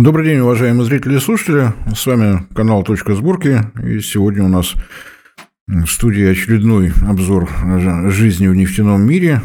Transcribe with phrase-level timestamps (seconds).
[0.00, 1.72] Добрый день, уважаемые зрители и слушатели.
[1.92, 3.58] С вами канал «Точка сборки».
[3.84, 4.74] И сегодня у нас
[5.66, 7.50] в студии очередной обзор
[8.08, 9.40] жизни в нефтяном мире.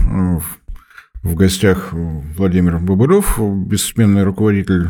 [1.23, 4.89] В гостях Владимир Бобылев, бессменный руководитель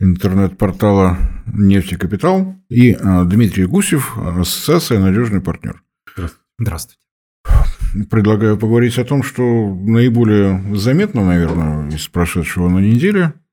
[0.00, 5.82] интернет-портала «Нефтекапитал» и а, Дмитрий Гусев, ассоциация «Надежный партнер».
[6.58, 6.98] Здравствуйте.
[8.08, 9.42] Предлагаю поговорить о том, что
[9.74, 13.34] наиболее заметно, наверное, из прошедшего на неделе–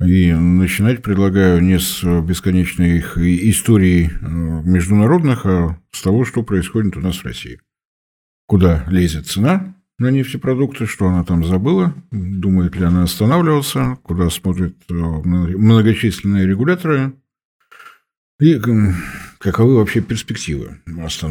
[0.00, 6.96] и начинать предлагаю не с бесконечной их истории э, международных, а с того, что происходит
[6.96, 7.60] у нас в России.
[8.46, 14.76] Куда лезет цена на нефтепродукты, что она там забыла, думает ли она останавливаться, куда смотрят
[14.90, 17.14] э, многочисленные регуляторы,
[18.38, 18.60] и
[19.38, 20.82] каковы вообще перспективы.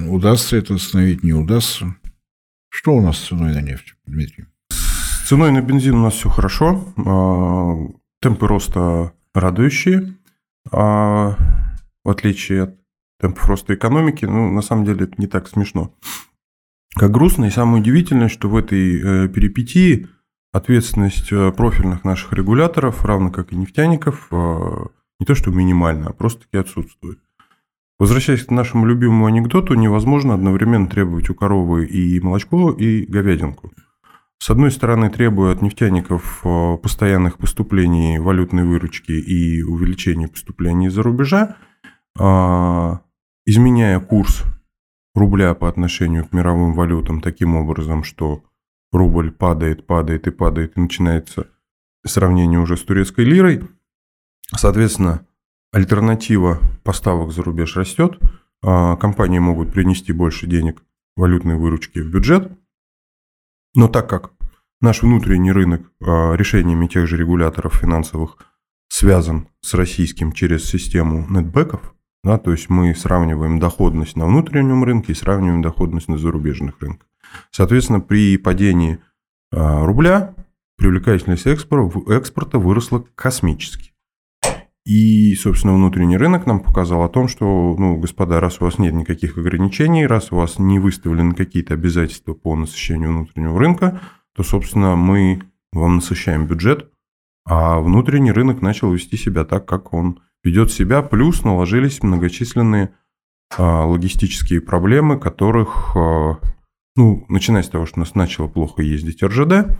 [0.09, 1.95] Удастся это остановить, не удастся.
[2.69, 4.45] Что у нас с ценой на нефть, Дмитрий?
[4.71, 6.93] С ценой на бензин у нас все хорошо.
[8.25, 10.15] Темпы роста радующие,
[10.71, 11.37] а
[12.03, 12.75] в отличие от
[13.21, 15.93] темпов роста экономики, ну, на самом деле это не так смешно.
[16.95, 20.07] Как грустно и самое удивительное, что в этой э, перипетии
[20.51, 24.85] ответственность э, профильных наших регуляторов, равно как и нефтяников, э,
[25.19, 27.19] не то что минимальна, а просто-таки отсутствует.
[27.99, 33.71] Возвращаясь к нашему любимому анекдоту, невозможно одновременно требовать у коровы и молочко, и говядинку–
[34.39, 41.03] с одной стороны, требуя от нефтяников э, постоянных поступлений валютной выручки и увеличения поступлений из-за
[41.03, 41.57] рубежа,
[42.17, 43.01] а,
[43.45, 44.43] изменяя курс
[45.13, 48.43] рубля по отношению к мировым валютам таким образом, что
[48.91, 51.47] рубль падает, падает и падает, и начинается
[52.05, 53.63] сравнение уже с турецкой лирой.
[54.55, 55.25] Соответственно,
[55.71, 58.19] альтернатива поставок за рубеж растет,
[58.61, 60.83] а, компании могут принести больше денег
[61.15, 62.51] валютной выручки в бюджет–
[63.75, 64.31] но так как
[64.81, 68.37] наш внутренний рынок а, решениями тех же регуляторов финансовых
[68.87, 75.11] связан с российским через систему нетбеков, да, то есть мы сравниваем доходность на внутреннем рынке
[75.11, 77.07] и сравниваем доходность на зарубежных рынках.
[77.51, 78.99] Соответственно, при падении
[79.51, 80.35] а, рубля
[80.77, 83.94] привлекательность экспорта выросла космически.
[84.85, 88.93] И, собственно, внутренний рынок нам показал о том, что, ну, господа, раз у вас нет
[88.93, 93.99] никаких ограничений, раз у вас не выставлены какие-то обязательства по насыщению внутреннего рынка,
[94.35, 95.41] то, собственно, мы
[95.71, 96.91] вам насыщаем бюджет,
[97.45, 102.93] а внутренний рынок начал вести себя так, как он ведет себя, плюс наложились многочисленные
[103.57, 106.39] а, логистические проблемы, которых, а,
[106.95, 109.77] ну, начиная с того, что у нас начало плохо ездить РЖД,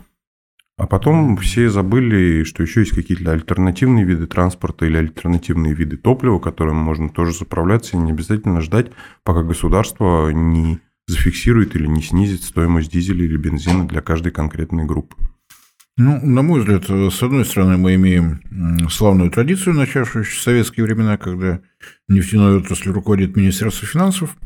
[0.78, 6.38] а потом все забыли, что еще есть какие-то альтернативные виды транспорта или альтернативные виды топлива,
[6.38, 8.92] которым можно тоже заправляться и не обязательно ждать,
[9.24, 15.16] пока государство не зафиксирует или не снизит стоимость дизеля или бензина для каждой конкретной группы.
[15.98, 18.42] Ну, на мой взгляд, с одной стороны, мы имеем
[18.90, 21.60] славную традицию, начавшуюся в советские времена, когда
[22.06, 24.36] нефтяной отрасль руководит Министерство финансов,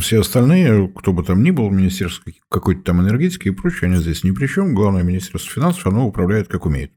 [0.00, 4.24] все остальные, кто бы там ни был, Министерство какой-то там энергетики и прочее, они здесь
[4.24, 4.74] ни при чем.
[4.74, 6.92] Главное, Министерство финансов, оно управляет как умеет.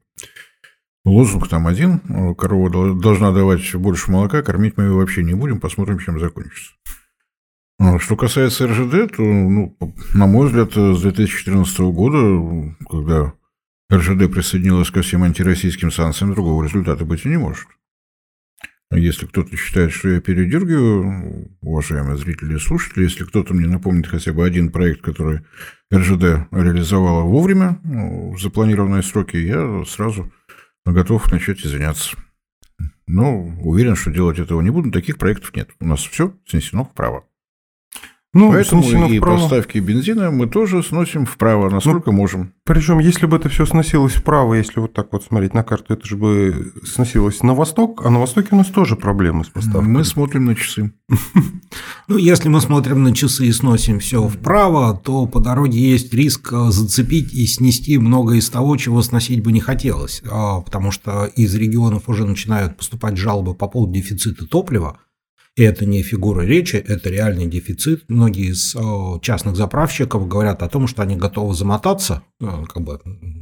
[1.04, 2.00] Лозунг там один.
[2.34, 6.72] Корова должна давать больше молока, кормить мы ее вообще не будем, посмотрим, чем закончится.
[7.78, 9.76] А что касается РЖД, то, ну,
[10.12, 13.32] на мой взгляд, с 2014 года, когда
[13.90, 17.66] РЖД присоединилась ко всем антироссийским санкциям, другого результата быть и не может.
[18.92, 24.32] Если кто-то считает, что я передергиваю, уважаемые зрители и слушатели, если кто-то мне напомнит хотя
[24.32, 25.42] бы один проект, который
[25.94, 30.32] РЖД реализовала вовремя, ну, в запланированные сроки, я сразу
[30.84, 32.16] готов начать извиняться.
[33.06, 34.90] Но уверен, что делать этого не буду.
[34.90, 35.70] Таких проектов нет.
[35.80, 37.24] У нас все снесено вправо.
[38.32, 39.38] Ну, Поэтому и вправо.
[39.38, 42.52] поставки бензина мы тоже сносим вправо, насколько ну, можем.
[42.64, 46.06] Причем, если бы это все сносилось вправо, если вот так вот смотреть на карту, это
[46.06, 49.90] же бы сносилось на восток, а на востоке у нас тоже проблемы с поставкой.
[49.90, 50.92] Мы смотрим на часы.
[52.08, 56.52] Ну, если мы смотрим на часы и сносим все вправо, то по дороге есть риск
[56.52, 61.26] э, зацепить и снести многое из того, чего сносить бы не хотелось, а, потому что
[61.26, 64.98] из регионов уже начинают поступать жалобы по поводу дефицита топлива,
[65.56, 68.04] и это не фигура речи, это реальный дефицит.
[68.08, 68.74] Многие из
[69.22, 73.00] частных заправщиков говорят о том, что они готовы замотаться, э, как бы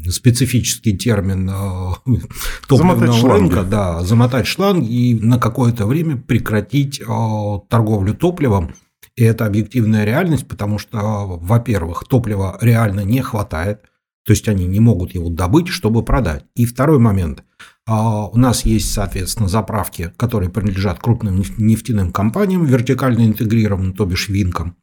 [0.08, 1.46] специфический термин
[2.68, 7.02] топливного рынка, да, замотать шланг и на какое-то время прекратить
[7.68, 8.74] торговлю топливом.
[9.16, 13.82] И это объективная реальность, потому что, во-первых, топлива реально не хватает,
[14.24, 16.44] то есть они не могут его добыть, чтобы продать.
[16.54, 17.42] И второй момент.
[17.88, 24.28] А, у нас есть, соответственно, заправки, которые принадлежат крупным нефтяным компаниям, вертикально интегрированным, то бишь
[24.28, 24.76] винкам.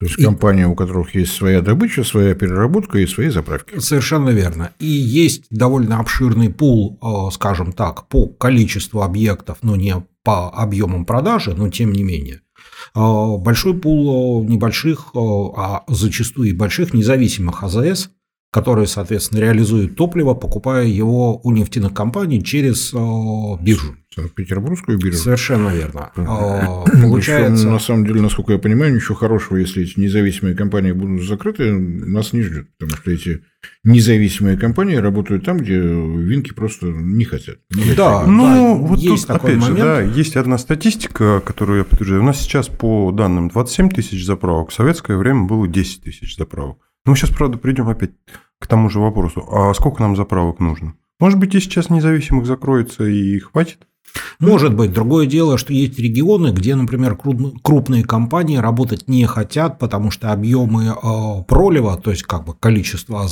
[0.00, 3.78] То есть компания, у которых есть своя добыча, своя переработка и свои заправки.
[3.78, 4.72] Совершенно верно.
[4.78, 9.94] И есть довольно обширный пул, э, скажем так, по количеству объектов, но не
[10.24, 12.40] по объемам продажи, но тем не менее.
[12.94, 18.10] Э, большой пул небольших, а зачастую и больших независимых АЗС,
[18.56, 22.90] которые, соответственно, реализуют топливо, покупая его у нефтяных компаний через
[23.60, 23.96] биржу.
[24.14, 25.18] Санкт-Петербургскую биржу?
[25.18, 26.10] Совершенно верно.
[26.16, 27.68] А, получается...
[27.68, 32.32] на самом деле, насколько я понимаю, ничего хорошего, если эти независимые компании будут закрыты, нас
[32.32, 33.42] не ждет, потому что эти
[33.84, 37.58] независимые компании работают там, где винки просто не хотят.
[37.74, 38.26] Не да, хотят.
[38.28, 39.76] ну да, вот есть тут, опять момент.
[39.76, 42.22] же, да, есть одна статистика, которую я подтверждаю.
[42.22, 46.78] У нас сейчас по данным 27 тысяч заправок, в советское время было 10 тысяч заправок.
[47.06, 48.10] Ну, мы сейчас, правда, придем опять
[48.58, 49.46] к тому же вопросу.
[49.50, 50.94] А сколько нам заправок нужно?
[51.18, 53.86] Может быть, и сейчас независимых закроется и хватит?
[54.38, 54.92] Может быть.
[54.92, 60.86] Другое дело, что есть регионы, где, например, крупные компании работать не хотят, потому что объемы
[60.86, 63.26] э, пролива, то есть как бы количество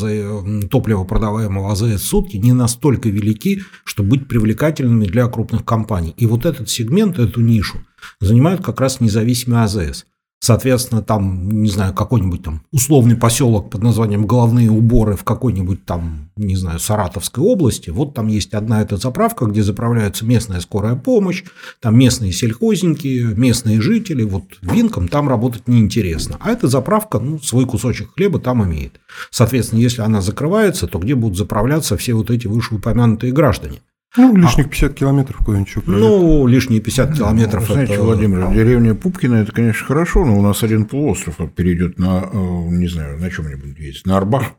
[0.70, 6.14] топлива, продаваемого АЗС в сутки, не настолько велики, чтобы быть привлекательными для крупных компаний.
[6.16, 7.78] И вот этот сегмент, эту нишу
[8.20, 10.06] занимают как раз независимые АЗС.
[10.44, 16.28] Соответственно, там, не знаю, какой-нибудь там условный поселок под названием Головные уборы в какой-нибудь там,
[16.36, 17.88] не знаю, Саратовской области.
[17.88, 21.44] Вот там есть одна эта заправка, где заправляются местная скорая помощь,
[21.80, 24.22] там местные сельхозники, местные жители.
[24.22, 26.36] Вот винкам там работать неинтересно.
[26.40, 29.00] А эта заправка, ну, свой кусочек хлеба там имеет.
[29.30, 33.80] Соответственно, если она закрывается, то где будут заправляться все вот эти вышеупомянутые граждане?
[34.16, 37.68] Ну, лишних 50 километров куда-нибудь Ну, лишние 50 километров.
[37.68, 38.02] Ну, знаете, это...
[38.02, 42.86] Владимир, деревня Пупкина, это, конечно, хорошо, но у нас один полуостров перейдет на, э, не
[42.86, 44.52] знаю, на чем-нибудь есть, на Арбах,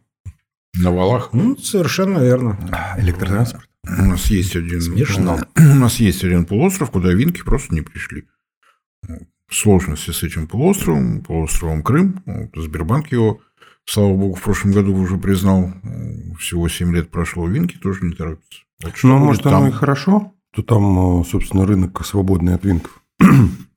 [0.74, 1.30] на Валах.
[1.32, 2.58] Ну, совершенно верно.
[2.98, 3.70] Электротранспорт.
[3.88, 4.82] У нас есть один...
[4.82, 5.40] Смешно.
[5.56, 8.26] У нас есть один полуостров, куда винки просто не пришли.
[9.50, 12.24] Сложности с этим полуостровом, полуостровом Крым,
[12.56, 13.42] Сбербанк его,
[13.86, 15.72] слава богу, в прошлом году уже признал,
[16.40, 18.65] всего 7 лет прошло, винки тоже не торопятся.
[18.84, 19.56] Вот ну, может, там?
[19.56, 23.02] оно и хорошо, то там, э, собственно, рынок свободный от винков.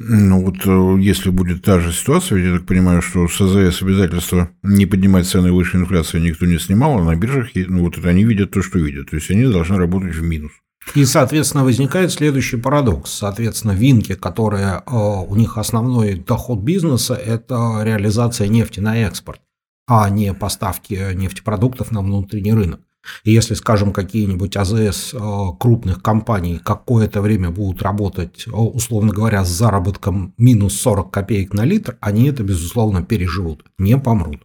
[0.01, 3.83] Ну вот э, если будет та же ситуация, ведь я так понимаю, что с АЗС
[3.83, 8.09] обязательства не поднимать цены выше инфляции никто не снимал, а на биржах ну, вот это
[8.09, 9.11] они видят то, что видят.
[9.11, 10.53] То есть они должны работать в минус.
[10.95, 13.11] И, соответственно, возникает следующий парадокс.
[13.11, 19.41] Соответственно, винки, которые э, у них основной доход бизнеса– это реализация нефти на экспорт,
[19.87, 22.81] а не поставки нефтепродуктов на внутренний рынок.
[23.25, 25.19] И если, скажем, какие-нибудь АЗС э,
[25.59, 31.65] крупных компаний какое-то время будут работать, э, условно говоря, с заработком минус 40 копеек на
[31.65, 34.43] литр, они это, безусловно, переживут, не помрут.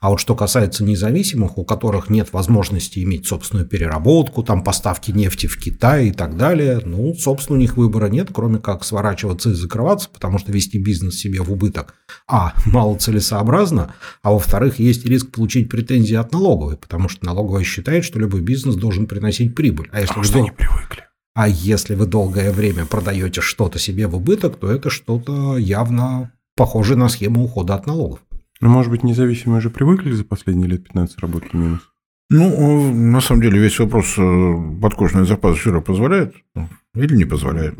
[0.00, 5.46] А вот что касается независимых, у которых нет возможности иметь собственную переработку, там поставки нефти
[5.46, 9.54] в Китай и так далее, ну, собственно, у них выбора нет, кроме как сворачиваться и
[9.54, 11.94] закрываться, потому что вести бизнес себе в убыток,
[12.26, 18.04] а, мало целесообразно, а во-вторых, есть риск получить претензии от налоговой, потому что налоговая считает,
[18.04, 19.88] что любой бизнес должен приносить прибыль.
[19.92, 21.04] А если что они привыкли.
[21.34, 26.96] А если вы долгое время продаете что-то себе в убыток, то это что-то явно похоже
[26.96, 28.20] на схему ухода от налогов.
[28.60, 31.80] Ну, может быть, независимые уже привыкли за последние лет 15 работать минус?
[32.28, 37.76] Ну, на самом деле, весь вопрос, э, подкожный запас жира позволяет ну, или не позволяет.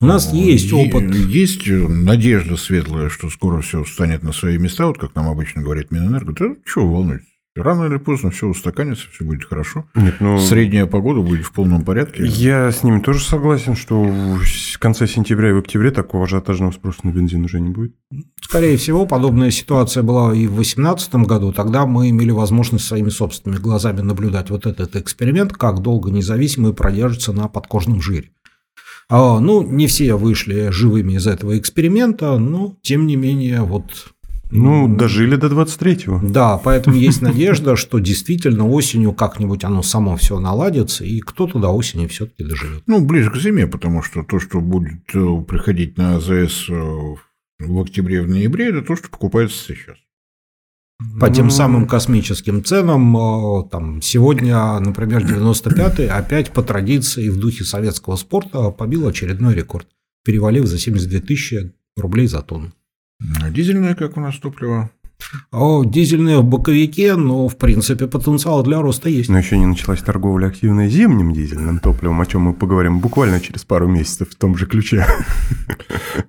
[0.00, 1.14] У нас ну, есть опыт.
[1.14, 5.90] Есть надежда светлая, что скоро все встанет на свои места, вот как нам обычно говорит
[5.90, 6.32] Минэнерго.
[6.32, 7.31] Да чего вы волнуетесь?
[7.54, 9.84] Рано или поздно все устаканится, все будет хорошо.
[9.94, 12.24] Нет, ну, Средняя погода будет в полном порядке.
[12.24, 17.00] Я с ними тоже согласен, что в конце сентября и в октябре такого ажиотажного спроса
[17.02, 17.94] на бензин уже не будет.
[18.40, 21.52] Скорее всего, подобная ситуация была и в 2018 году.
[21.52, 27.34] Тогда мы имели возможность своими собственными глазами наблюдать вот этот эксперимент, как долго независимые продержатся
[27.34, 28.30] на подкожном жире.
[29.10, 34.14] А, ну, не все вышли живыми из этого эксперимента, но, тем не менее, вот
[34.54, 36.20] ну, дожили до 23-го.
[36.22, 41.70] Да, поэтому есть надежда, что действительно осенью как-нибудь оно само все наладится, и кто-то до
[41.70, 42.82] осени все-таки доживет.
[42.86, 47.14] Ну, ближе к зиме, потому что то, что будет э, приходить на АЗС э,
[47.60, 49.96] в октябре, в ноябре, это то, что покупается сейчас.
[51.18, 51.50] По тем ну.
[51.50, 58.70] самым космическим ценам, э, там, сегодня, например, 95-й опять по традиции в духе советского спорта
[58.70, 59.88] побил очередной рекорд,
[60.24, 62.72] перевалив за 72 тысячи рублей за тонну.
[63.42, 64.90] А дизельное как у нас топливо?
[65.50, 69.28] О, дизельное в боковике, но, в принципе, потенциал для роста есть.
[69.28, 73.64] Но еще не началась торговля активной зимним дизельным топливом, о чем мы поговорим буквально через
[73.64, 75.06] пару месяцев в том же ключе.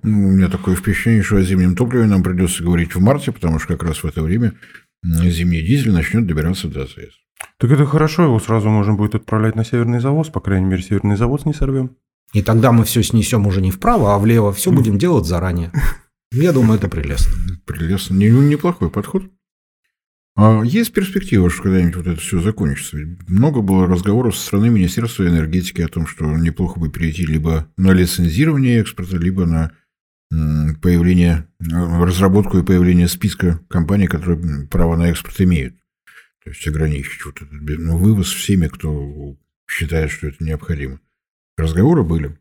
[0.02, 3.58] Ну, у меня такое впечатление, что о зимнем топливе нам придется говорить в марте, потому
[3.58, 4.54] что как раз в это время
[5.02, 7.14] зимний дизель начнет добираться до АЗС.
[7.58, 11.16] Так это хорошо, его сразу можно будет отправлять на северный завоз, по крайней мере, северный
[11.16, 11.96] завоз не сорвем.
[12.32, 15.72] И тогда мы все снесем уже не вправо, а влево, все будем делать заранее.
[16.34, 17.32] Я думаю, это прелестно.
[17.64, 18.14] Прелестно.
[18.14, 19.30] Неплохой подход.
[20.36, 22.98] А есть перспектива, что когда-нибудь вот это все закончится?
[23.28, 27.92] Много было разговоров со стороны Министерства энергетики о том, что неплохо бы перейти либо на
[27.92, 29.72] лицензирование экспорта, либо на
[30.82, 35.76] появление, разработку и появление списка компаний, которые право на экспорт имеют.
[36.42, 39.36] То есть ограничить вот этот ну, вывоз всеми, кто
[39.68, 41.00] считает, что это необходимо.
[41.56, 42.36] Разговоры были.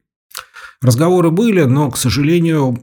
[0.84, 2.78] Разговоры были, но, к сожалению,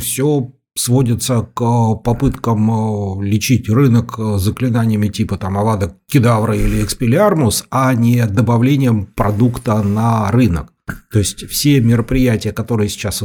[0.00, 7.92] все сводится к попыткам э, лечить рынок заклинаниями типа там Авада Кедавра или Экспелиармус, а
[7.92, 10.72] не добавлением продукта на рынок.
[11.10, 13.22] То есть все мероприятия, которые сейчас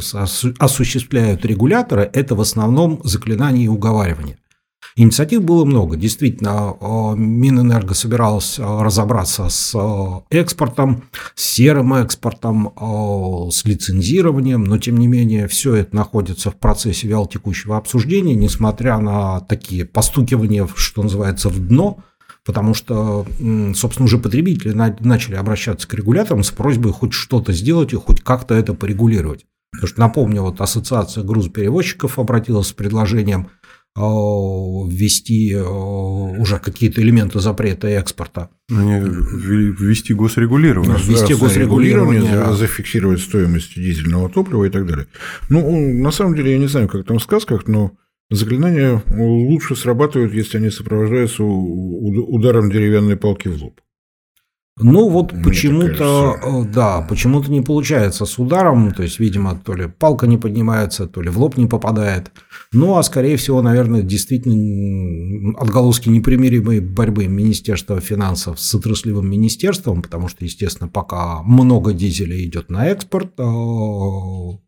[0.59, 4.37] осуществляют регуляторы, это в основном заклинания и уговаривания.
[4.99, 5.95] Инициатив было много.
[5.95, 11.03] Действительно, э, Минэнерго собиралась э, разобраться с э, экспортом,
[11.35, 12.73] с серым экспортом,
[13.51, 19.41] с лицензированием, но тем не менее все это находится в процессе вялотекущего обсуждения, несмотря на
[19.41, 21.99] такие постукивания, что называется, в дно,
[22.43, 23.27] потому что,
[23.75, 28.55] собственно, уже потребители начали обращаться к регуляторам с просьбой хоть что-то сделать и хоть как-то
[28.55, 29.45] это порегулировать.
[29.71, 33.49] Потому что, напомню, вот Ассоциация грузоперевозчиков обратилась с предложением
[33.97, 38.49] ввести э, уже какие-то элементы запрета экспорта.
[38.69, 40.97] Ну, ввести госрегулирование.
[40.97, 42.53] Ввести госрегулирование.
[42.53, 45.07] Зафиксировать стоимость дизельного топлива и так далее.
[45.49, 47.91] Ну, на самом деле, я не знаю, как там в сказках, но
[48.29, 53.79] заклинания лучше срабатывают, если они сопровождаются ударом деревянной палки в лоб.
[54.79, 59.87] Ну вот почему-то, э, да, почему-то не получается с ударом, то есть, видимо, то ли
[59.87, 62.31] палка не поднимается, то ли в лоб не попадает.
[62.73, 70.27] Ну, а скорее всего, наверное, действительно отголоски непримиримой борьбы Министерства финансов с отраслевым министерством, потому
[70.27, 73.43] что, естественно, пока много дизеля идет на экспорт, э,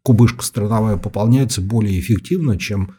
[0.01, 2.95] кубышка страновая пополняется более эффективно, чем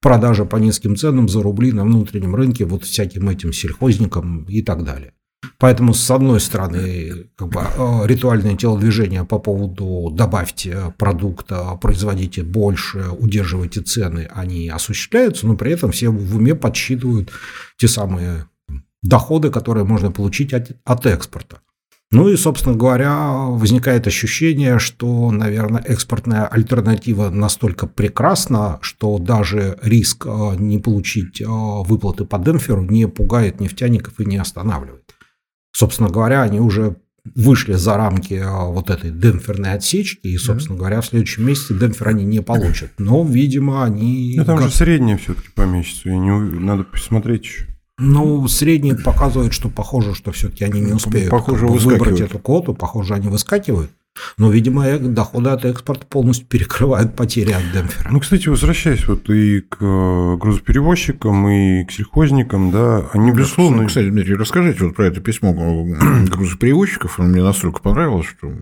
[0.00, 4.84] продажа по низким ценам за рубли на внутреннем рынке вот всяким этим сельхозникам и так
[4.84, 5.14] далее.
[5.58, 13.06] Поэтому, с одной стороны, как бы, э, ритуальное телодвижение по поводу добавьте продукта, производите больше,
[13.10, 17.30] удерживайте цены, они осуществляются, но при этом все в уме подсчитывают
[17.78, 18.46] те самые
[19.02, 21.58] доходы, которые можно получить от, от экспорта.
[22.10, 23.12] Ну и, собственно говоря,
[23.48, 31.44] возникает ощущение, что, наверное, экспортная альтернатива настолько прекрасна, что даже риск э, не получить э,
[31.48, 35.02] выплаты по демпферу не пугает нефтяников и не останавливает
[35.74, 36.96] собственно говоря, они уже
[37.34, 42.08] вышли за рамки а, вот этой демпферной отсечки, и, собственно говоря, в следующем месяце демпфер
[42.08, 42.92] они не получат.
[42.98, 44.34] Но, видимо, они...
[44.36, 46.30] Ну, там же среднее все-таки по месяцу, и не...
[46.30, 47.66] надо посмотреть еще.
[47.98, 53.14] Ну, средний показывает, что похоже, что все-таки они не успеют похоже, выбрать эту квоту, похоже,
[53.14, 53.90] они выскакивают.
[54.38, 58.10] Но, видимо, доходы от экспорта полностью перекрывают потери от демпфера.
[58.10, 63.86] Ну, кстати, возвращаясь вот и к э, грузоперевозчикам, и к сельхозникам, да, они, безусловно...
[63.86, 68.52] Кстати, Дмитрий, расскажите вот про это письмо грузоперевозчиков, оно мне настолько понравилось, что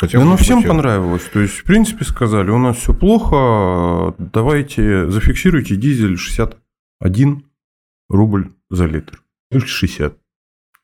[0.00, 1.24] Хотя да, ну всем понравилось.
[1.30, 7.44] То есть, в принципе, сказали, у нас все плохо, давайте зафиксируйте дизель 61
[8.08, 9.22] рубль за литр.
[9.50, 10.16] Или 60.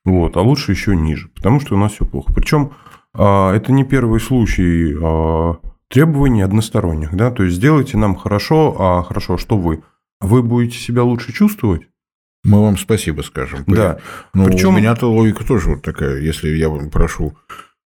[0.04, 2.30] Вот, а лучше еще ниже, потому что у нас все плохо.
[2.34, 2.72] Причем
[3.16, 5.58] это не первый случай а,
[5.88, 9.82] требований односторонних, да, то есть сделайте нам хорошо, а хорошо, а что вы?
[10.20, 11.82] Вы будете себя лучше чувствовать?
[12.44, 13.64] Мы вам спасибо скажем.
[13.66, 13.98] Да.
[14.32, 14.68] Но ну, Причем...
[14.68, 16.20] у меня-то логика тоже вот такая.
[16.20, 17.36] Если я прошу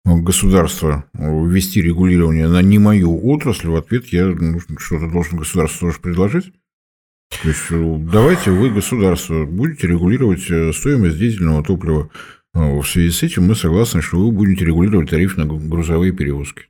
[0.03, 5.99] государство ввести регулирование на не мою отрасль, в ответ я ну, что-то должен государство тоже
[6.01, 6.51] предложить.
[7.41, 12.09] То есть э, давайте вы, государство, будете регулировать э, стоимость дизельного топлива
[12.53, 16.63] в связи с этим мы согласны, что вы будете регулировать тариф на грузовые перевозки.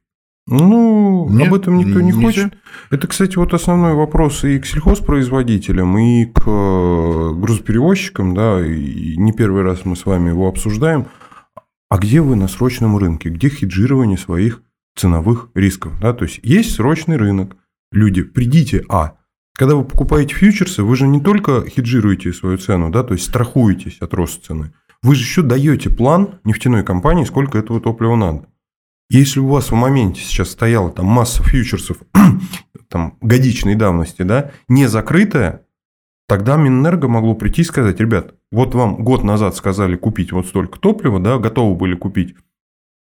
[0.51, 2.21] Ну, Нет, об этом никто не нельзя.
[2.21, 2.53] хочет.
[2.89, 9.31] Это, кстати, вот основной вопрос и к сельхозпроизводителям, и к э, грузоперевозчикам, да, и не
[9.31, 11.05] первый раз мы с вами его обсуждаем.
[11.89, 13.29] А где вы на срочном рынке?
[13.29, 14.63] Где хеджирование своих
[14.95, 16.00] ценовых рисков?
[16.00, 16.13] Да?
[16.13, 17.55] То есть есть срочный рынок.
[17.91, 19.17] Люди, придите, а,
[19.55, 23.98] когда вы покупаете фьючерсы, вы же не только хеджируете свою цену, да, то есть страхуетесь
[24.00, 28.48] от роста цены, вы же еще даете план нефтяной компании, сколько этого топлива надо.
[29.10, 31.98] Если у вас в моменте сейчас стояла там масса фьючерсов
[32.89, 35.65] там, годичной давности, да, не закрытая,
[36.27, 40.79] тогда Минэнерго могло прийти и сказать, ребят, вот вам год назад сказали купить вот столько
[40.79, 42.36] топлива, да, готовы были купить,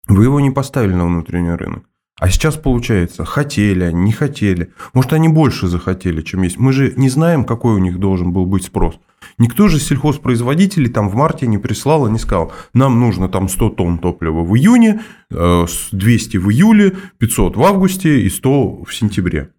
[0.07, 1.85] вы его не поставили на внутренний рынок.
[2.21, 4.73] А сейчас получается, хотели они, не хотели.
[4.93, 6.59] Может, они больше захотели, чем есть.
[6.59, 8.99] Мы же не знаем, какой у них должен был быть спрос.
[9.39, 13.71] Никто же сельхозпроизводителей там в марте не прислал и не сказал, нам нужно там 100
[13.71, 19.51] тонн топлива в июне, 200 э, в июле, 500 в августе и 100 в сентябре.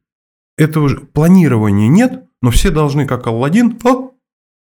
[0.57, 4.11] этого же планирования нет, но все должны, как Алладин, о,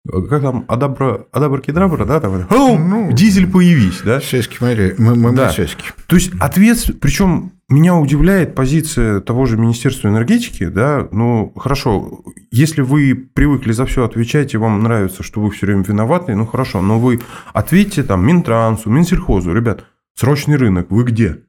[0.06, 4.20] как там, адабра, адабракедабра, да, там, ну, дизель появись, да?
[4.20, 5.48] Сяськи, смотри, мы, мы, Да.
[5.48, 5.92] мы сяськи.
[6.08, 12.82] То есть ответ, причем меня удивляет позиция того же Министерства энергетики, да, ну хорошо, если
[12.82, 16.82] вы привыкли за все отвечать и вам нравится, что вы все время виноваты, ну хорошо,
[16.82, 17.22] но вы
[17.54, 19.86] ответьте там Минтрансу, Минсельхозу, ребят,
[20.16, 21.44] срочный рынок, вы где?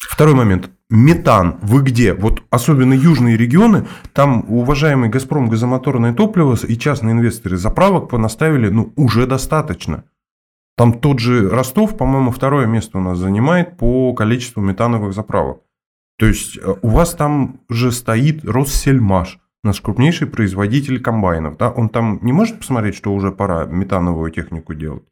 [0.00, 0.70] Второй момент.
[0.88, 2.14] Метан, вы где?
[2.14, 8.92] Вот особенно южные регионы, там уважаемый «Газпром» газомоторное топливо и частные инвесторы заправок понаставили, ну,
[8.96, 10.04] уже достаточно.
[10.80, 15.60] Там тот же Ростов, по-моему, второе место у нас занимает по количеству метановых заправок.
[16.18, 21.58] То есть э, у вас там же стоит Россельмаш, наш крупнейший производитель комбайнов.
[21.58, 21.68] Да?
[21.68, 25.02] Он там не может посмотреть, что уже пора метановую технику делать?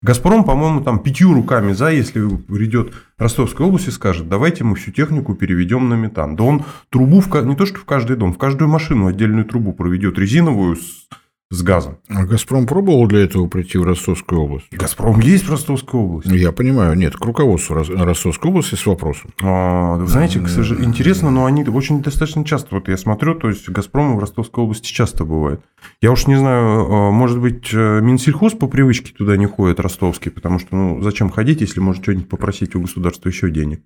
[0.00, 4.90] Газпром, по-моему, там пятью руками за, если придет Ростовская область и скажет, давайте мы всю
[4.90, 6.34] технику переведем на метан.
[6.34, 9.74] Да он трубу, в, не то что в каждый дом, в каждую машину отдельную трубу
[9.74, 11.08] проведет резиновую с,
[11.50, 11.98] с газом.
[12.08, 14.66] А «Газпром» пробовал для этого прийти в Ростовскую область?
[14.70, 16.32] Газпром есть в Ростовской области.
[16.32, 19.30] Я понимаю, нет, к руководству Рос- Ростовской области с вопросом.
[19.42, 23.48] А, вы знаете, к сожалению, интересно, но они очень достаточно часто, вот я смотрю, то
[23.48, 25.60] есть Газпром в Ростовской области часто бывает.
[26.00, 30.30] Я уж не знаю, а, может быть, э, Минсельхоз по привычке туда не ходит, ростовский,
[30.30, 33.82] потому что, ну, зачем ходить, если может что-нибудь попросить у государства еще денег?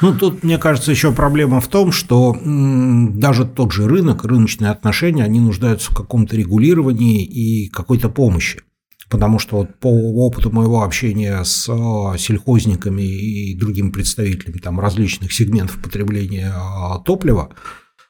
[0.00, 5.24] Ну, тут, мне кажется, еще проблема в том, что даже тот же рынок, рыночные отношения,
[5.24, 8.60] они нуждаются в каком-то регулировании и какой-то помощи.
[9.08, 15.32] Потому что вот по опыту моего общения с э, сельхозниками и другими представителями там, различных
[15.32, 17.48] сегментов потребления э, топлива,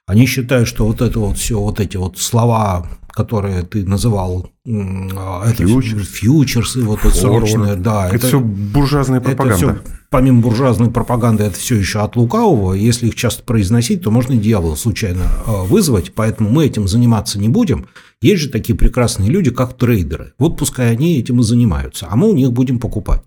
[0.06, 4.70] они считают, что вот это вот все, вот эти вот слова, которые ты называл, э,
[4.70, 6.08] это Фьючерс.
[6.08, 9.54] фьючерсы, вот это срочное, да, Это, все буржуазная пропаганда.
[9.54, 12.74] это все, помимо буржуазной пропаганды, это все еще от лукавого.
[12.74, 17.48] Если их часто произносить, то можно дьявола случайно э, вызвать, поэтому мы этим заниматься не
[17.48, 17.86] будем.
[18.20, 20.32] Есть же такие прекрасные люди, как трейдеры.
[20.38, 23.22] Вот пускай они этим и занимаются, а мы у них будем покупать.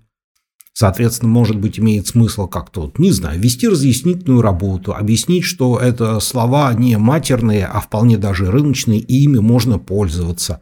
[0.74, 6.20] Соответственно, может быть, имеет смысл как-то, вот, не знаю, вести разъяснительную работу, объяснить, что это
[6.20, 10.62] слова не матерные, а вполне даже рыночные, и ими можно пользоваться.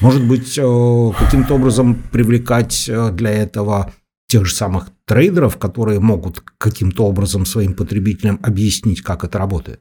[0.00, 3.92] Может быть, э, каким-то образом привлекать э, для этого
[4.28, 9.80] тех же самых трейдеров, которые могут каким-то образом своим потребителям объяснить, как это работает.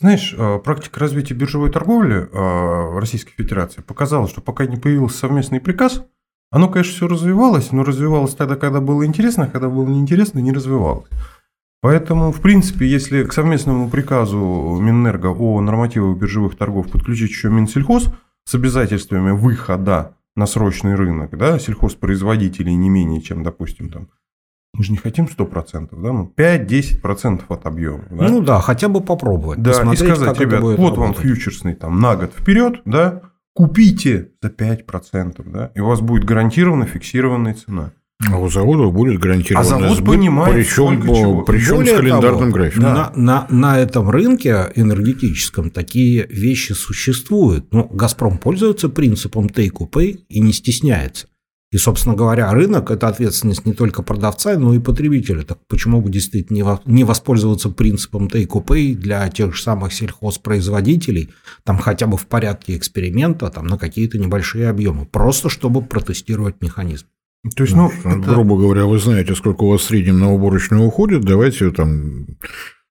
[0.00, 2.28] Знаешь, э, практика развития биржевой торговли
[2.98, 6.02] Российской Федерации показала, что пока не появился совместный приказ,
[6.52, 10.52] оно, конечно, все развивалось, но развивалось тогда, когда было интересно, а когда было неинтересно, не
[10.52, 11.08] развивалось.
[11.80, 18.12] Поэтому, в принципе, если к совместному приказу Минэнерго о нормативах биржевых торгов подключить еще Минсельхоз
[18.44, 24.08] с обязательствами выхода на срочный рынок, да, сельхозпроизводителей не менее, чем, допустим, там,
[24.74, 28.04] мы же не хотим 100%, да, ну, 5-10% от объема.
[28.10, 28.28] Да?
[28.28, 29.62] Ну да, хотя бы попробовать.
[29.62, 31.22] Да, и сказать, ребят, вот вам работать.
[31.22, 36.86] фьючерсный там на год вперед, да, купите за 5%, да, и у вас будет гарантированно
[36.86, 37.92] фиксированная цена.
[38.30, 41.42] А у заводов будет гарантированный А завод сбыт, понимает, причем, чего.
[41.42, 42.82] причем Более с календарным того, графиком.
[42.82, 42.94] Да.
[42.94, 47.72] На, на, на этом рынке энергетическом такие вещи существуют.
[47.72, 51.26] Но «Газпром» пользуется принципом take or pay и не стесняется.
[51.72, 55.42] И, собственно говоря, рынок– это ответственность не только продавца, но и потребителя.
[55.42, 59.62] Так почему бы действительно не во- не воспользоваться принципом take or pay для тех же
[59.62, 61.30] самых сельхозпроизводителей,
[61.64, 67.06] там хотя бы в порядке эксперимента, там на какие-то небольшие объемы, просто чтобы протестировать механизм.
[67.56, 70.32] То есть, ну, Что, это- Грубо говоря, вы знаете, сколько у вас в среднем на
[70.32, 72.26] уборочную уходит, давайте там,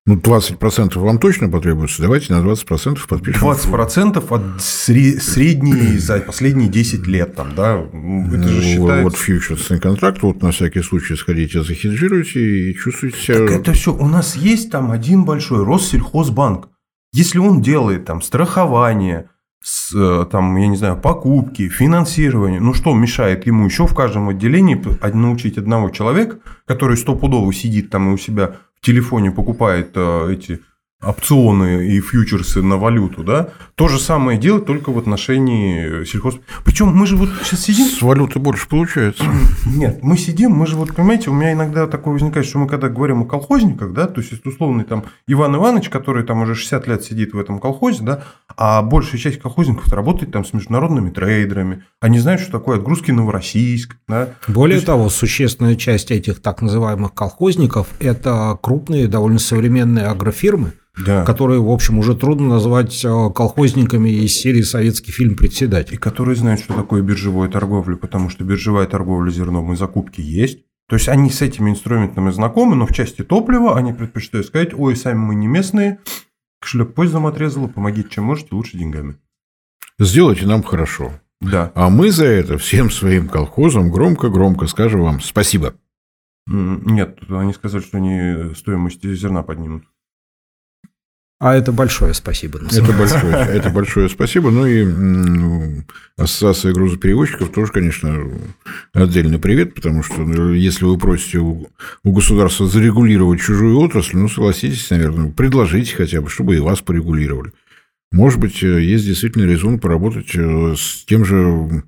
[0.08, 3.48] ну, 20% вам точно потребуется, давайте на 20% подпишем.
[3.48, 9.04] 20% от сре- средней за последние 10 лет, там, да, это же Ну, считается...
[9.04, 12.40] Вот фьючерсный контракт, вот на всякий случай сходите, захеджируйте
[12.72, 13.38] и чувствуете себя...
[13.38, 16.70] Так это все, у нас есть там один большой Россельхозбанк.
[17.14, 19.30] Если он делает там страхование,
[19.64, 24.30] с, э, там, я не знаю, покупки, финансирование, ну что мешает ему еще в каждом
[24.30, 30.34] отделении од- научить одного человека, который стопудово сидит там и у себя телефоне покупает э,
[30.34, 30.64] эти
[31.04, 36.36] опционы и фьючерсы на валюту, да, то же самое делать только в отношении сельхоз.
[36.64, 39.24] Причем мы же вот сейчас сидим, С валюты больше получается.
[39.66, 42.90] нет, мы сидим, мы же вот, понимаете, у меня иногда такое возникает, что мы когда
[42.90, 47.04] говорим о колхозниках, да, то есть условный там Иван Иванович, который там уже 60 лет
[47.04, 48.24] сидит в этом колхозе, да,
[48.56, 53.96] а большая часть колхозников работает там с международными трейдерами, они знают, что такое отгрузки Новороссийск,
[54.08, 54.30] да.
[54.48, 60.74] Более То есть- того, существенная часть этих так называемых колхозников– это крупные, довольно современные агрофирмы,
[60.98, 61.24] Да.
[61.24, 65.98] которые, в общем, уже трудно назвать э, колхозниками из серии «Советский фильм И «Председатель».
[65.98, 70.60] которые знают, что такое биржевая торговля, потому что биржевая торговля зерном и закупки есть.
[70.90, 74.98] То есть они с этими инструментами знакомы, но в части топлива они предпочитают сказать, ой,
[74.98, 76.00] сами мы не местные,
[76.62, 79.16] Кошелек поездом отрезало, помогите, чем можете, лучше деньгами.
[80.00, 81.12] Сделайте нам хорошо.
[81.42, 81.72] Да.
[81.74, 85.74] А мы за это всем своим колхозам громко-громко скажем вам спасибо.
[86.46, 89.86] Нет, они сказали, что они стоимость зерна поднимут.
[91.42, 92.60] А это большое спасибо.
[92.72, 94.52] Это большое, это большое спасибо.
[94.52, 95.84] Ну и
[96.16, 98.30] Ассоциация грузоперевозчиков тоже, конечно,
[98.94, 101.68] отдельный привет, потому что ну, если вы просите у,
[102.04, 107.52] у государства зарегулировать чужую отрасль, ну, согласитесь, наверное, предложите хотя бы, чтобы и вас порегулировали.
[108.12, 111.84] Может быть, есть действительно резон поработать э, с тем же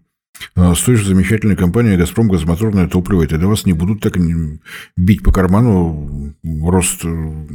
[0.55, 4.17] э, с той же замечательной компанией «Газпром» газомоторное топливо, и тогда вас не будут так
[4.97, 7.45] бить по карману рост э,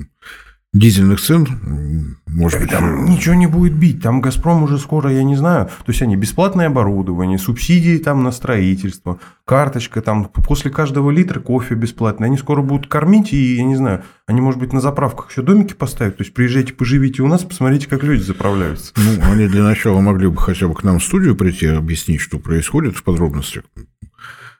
[0.72, 2.70] дизельных цен, может быть...
[2.70, 6.16] Там ничего не будет бить, там «Газпром» уже скоро, я не знаю, то есть они
[6.16, 12.60] бесплатное оборудование, субсидии там на строительство, карточка там, после каждого литра кофе бесплатно, они скоро
[12.60, 16.22] будут кормить, и, я не знаю, они, может быть, на заправках еще домики поставят, то
[16.22, 18.92] есть приезжайте, поживите у нас, посмотрите, как люди заправляются.
[18.96, 22.38] Ну, они для начала могли бы хотя бы к нам в студию прийти, объяснить, что
[22.38, 23.64] происходит в подробностях,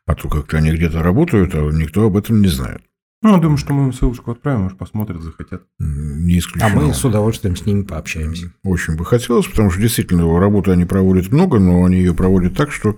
[0.06, 2.80] а то как-то они где-то работают, а никто об этом не знает.
[3.20, 5.62] Ну, я думаю, что мы им ссылочку отправим, может, посмотрят, захотят.
[5.78, 6.66] Не исключено.
[6.66, 8.52] А мы с удовольствием с ними пообщаемся.
[8.62, 12.70] Очень бы хотелось, потому что действительно работы они проводят много, но они ее проводят так,
[12.70, 12.96] что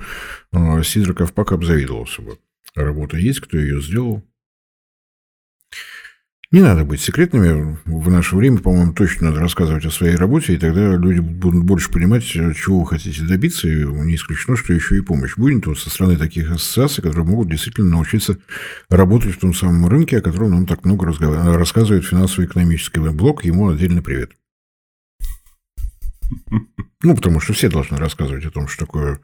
[0.52, 2.38] э, Сидор Ковпак обзавидовался бы.
[2.74, 4.22] Работа есть, кто ее сделал.
[6.52, 7.78] Не надо быть секретными.
[7.84, 11.92] В наше время, по-моему, точно надо рассказывать о своей работе, и тогда люди будут больше
[11.92, 15.90] понимать, чего вы хотите добиться, и не исключено, что еще и помощь будет вот со
[15.90, 18.36] стороны таких ассоциаций, которые могут действительно научиться
[18.88, 23.44] работать в том самом рынке, о котором нам так много рассказывает финансово-экономический блок.
[23.44, 24.32] Ему отдельный привет.
[27.02, 29.20] Ну, потому что все должны рассказывать о том, что такое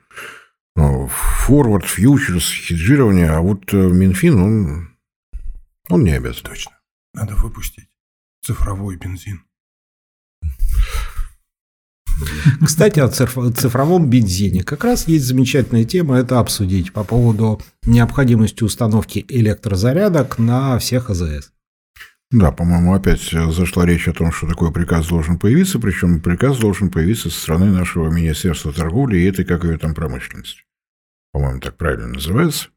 [0.76, 4.88] ну, форвард, фьючерс, хеджирование, а вот э, Минфин, он,
[5.90, 6.44] он не обязан.
[6.44, 6.75] Точно.
[7.16, 7.88] Надо выпустить
[8.42, 9.42] цифровой бензин.
[12.62, 14.62] Кстати, о цифровом бензине.
[14.62, 21.52] Как раз есть замечательная тема это обсудить по поводу необходимости установки электрозарядок на всех АЗС.
[22.30, 26.90] Да, по-моему, опять зашла речь о том, что такой приказ должен появиться, причем приказ должен
[26.90, 30.64] появиться со стороны нашего Министерства торговли и этой, как ее там, промышленности.
[31.32, 32.68] По-моему, так правильно называется.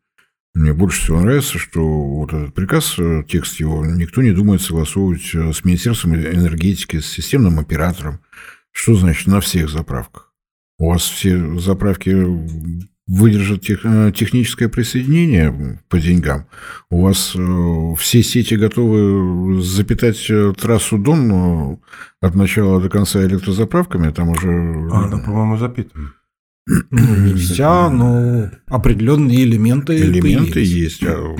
[0.55, 5.33] Мне больше всего нравится, что вот этот приказ, э, текст его, никто не думает согласовывать
[5.33, 8.19] э, с Министерством энергетики, с системным оператором.
[8.71, 10.33] Что значит на всех заправках?
[10.79, 12.15] У вас все заправки
[13.05, 16.47] выдержат тех, э, техническое присоединение по деньгам.
[16.89, 17.35] У вас
[17.99, 20.25] все сети готовы запитать
[20.57, 21.79] трассу Дон
[22.21, 24.49] от начала до конца электрозаправками, там уже...
[24.91, 26.13] А, да, по-моему, запитано.
[26.91, 31.01] Ну, нельзя, но определенные элементы Элементы появились.
[31.01, 31.03] есть.
[31.03, 31.35] А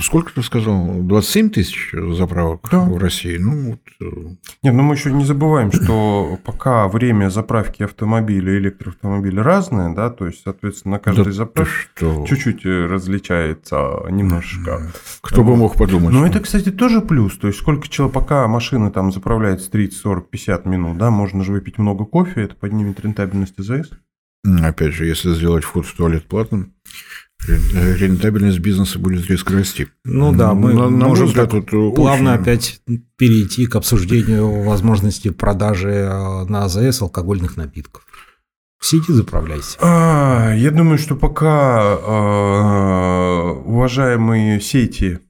[0.00, 1.02] сколько ты сказал?
[1.02, 2.80] 27 тысяч заправок да.
[2.84, 3.36] в России?
[3.36, 3.80] Ну, вот...
[4.00, 9.94] Э, Нет, но мы еще не забываем, что пока время заправки автомобиля и электроавтомобиля разное,
[9.94, 14.92] да, то есть, соответственно, на каждой да заправке чуть-чуть э, различается немножечко.
[15.20, 16.12] Кто бы мог подумать.
[16.12, 17.36] Но это, кстати, тоже плюс.
[17.36, 21.52] То есть, сколько человек, пока машина там заправляется 30, 40, 50 минут, да, можно же
[21.52, 23.90] выпить много кофе, это поднимет рентабельность АЗС.
[24.44, 26.74] Опять же, если сделать вход в туалет платным,
[27.46, 29.88] рентабельность бизнеса будет резко расти.
[30.04, 32.42] Ну да, мы на, на можем взгляд, тут плавно очень...
[32.42, 32.80] опять
[33.16, 38.06] перейти к обсуждению возможности продажи э, на АЗС алкогольных напитков.
[38.78, 39.78] В сети заправляйся.
[39.80, 45.20] А, я думаю, что пока а, уважаемые сети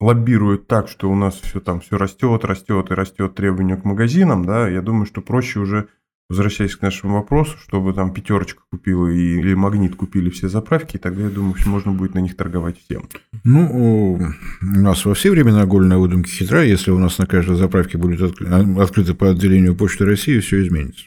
[0.00, 4.44] лоббируют так, что у нас все там все растет, растет и растет требования к магазинам,
[4.44, 5.88] да, я думаю, что проще уже
[6.28, 11.30] возвращаясь к нашему вопросу, чтобы там пятерочка купила или магнит купили все заправки, тогда, я
[11.30, 13.08] думаю, можно будет на них торговать всем.
[13.44, 16.64] Ну, у нас во все времена огольная выдумки хитра.
[16.64, 21.04] Если у нас на каждой заправке будет открыто по отделению Почты России, все изменится.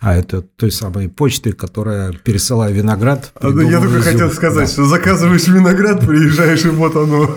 [0.00, 3.32] А это той самой почты, которая пересылая виноград.
[3.34, 4.72] А, ну, я только хотел сказать, да.
[4.72, 7.34] что заказываешь виноград, приезжаешь, и вот оно.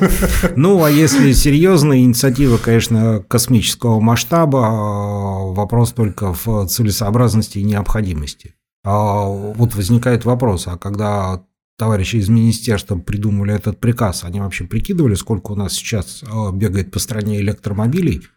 [0.56, 8.56] Ну, а если серьезная инициатива, конечно, космического масштаба, а, вопрос только в целесообразности и необходимости.
[8.84, 11.44] А вот возникает вопрос, а когда
[11.78, 16.92] товарищи из министерства придумали этот приказ, они вообще прикидывали, сколько у нас сейчас а, бегает
[16.92, 18.22] по стране электромобилей–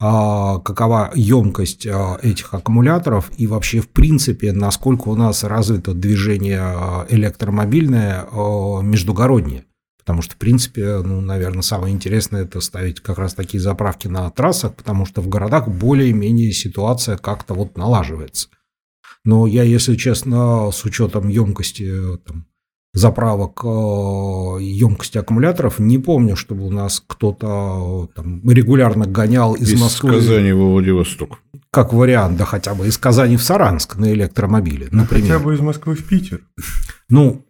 [0.00, 7.06] какова емкость а, этих аккумуляторов и вообще в принципе насколько у нас развито движение а,
[7.08, 8.26] электромобильное
[8.82, 9.64] междугороднее.
[9.98, 14.30] Потому что, в принципе, ну, наверное, самое интересное это ставить как раз такие заправки на
[14.30, 18.48] трассах, потому что в городах более-менее ситуация как-то вот налаживается.
[19.24, 22.46] Но я, если честно, с учетом емкости там,
[22.94, 25.78] заправок емкости аккумуляторов.
[25.78, 30.16] Не помню, чтобы у нас кто-то там регулярно гонял из, из Москвы.
[30.16, 31.38] Из Казани в Владивосток.
[31.70, 35.34] Как вариант, да хотя бы из Казани в Саранск на электромобиле, ну, например.
[35.34, 36.40] Хотя бы из Москвы в Питер.
[37.10, 37.44] Ну,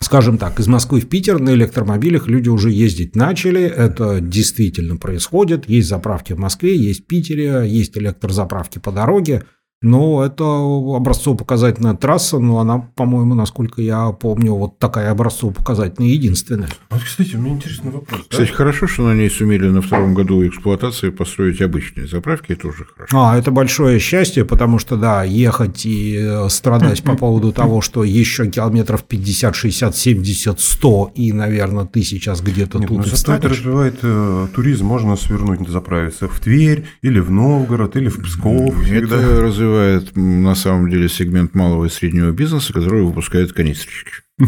[0.00, 3.62] скажем так, из Москвы в Питер на электромобилях люди уже ездить начали.
[3.62, 5.68] Это действительно происходит.
[5.68, 9.44] Есть заправки в Москве, есть в Питере, есть электрозаправки по дороге.
[9.84, 16.70] Но это образцово-показательная трасса, но она, по-моему, насколько я помню, вот такая образцово-показательная единственная.
[16.88, 18.22] Вот, кстати, у меня интересный вопрос.
[18.30, 18.56] Кстати, да?
[18.56, 23.14] хорошо, что на ней сумели на втором году эксплуатации построить обычные заправки, это уже хорошо.
[23.14, 28.04] А, это большое счастье, потому что, да, ехать и э, страдать по поводу того, что
[28.04, 33.34] еще километров 50, 60, 70, 100 и, наверное, ты сейчас где-то Нет, тут ну, зато
[33.34, 38.74] это развивает э, туризм, можно свернуть, заправиться в Тверь, или в Новгород, или в Псков.
[38.90, 44.12] Это развивает развивает на самом деле сегмент малого и среднего бизнеса, который выпускает канистрочки.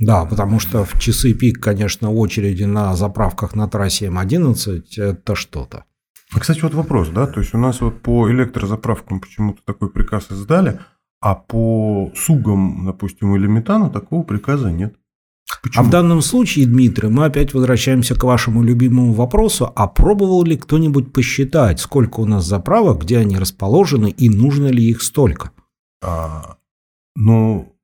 [0.00, 5.86] Да, потому что в часы пик, конечно, очереди на заправках на трассе М11– это что-то.
[6.32, 10.30] А, кстати, вот вопрос, да, то есть у нас вот по электрозаправкам почему-то такой приказ
[10.30, 10.78] издали,
[11.20, 14.94] а по сугам, допустим, или метану такого приказа нет.
[15.62, 15.84] Почему?
[15.84, 20.56] А в данном случае, Дмитрий, мы опять возвращаемся к вашему любимому вопросу, а пробовал ли
[20.56, 25.50] кто-нибудь посчитать, сколько у нас заправок, где они расположены и нужно ли их столько?
[26.02, 26.56] А,
[27.16, 27.78] ну,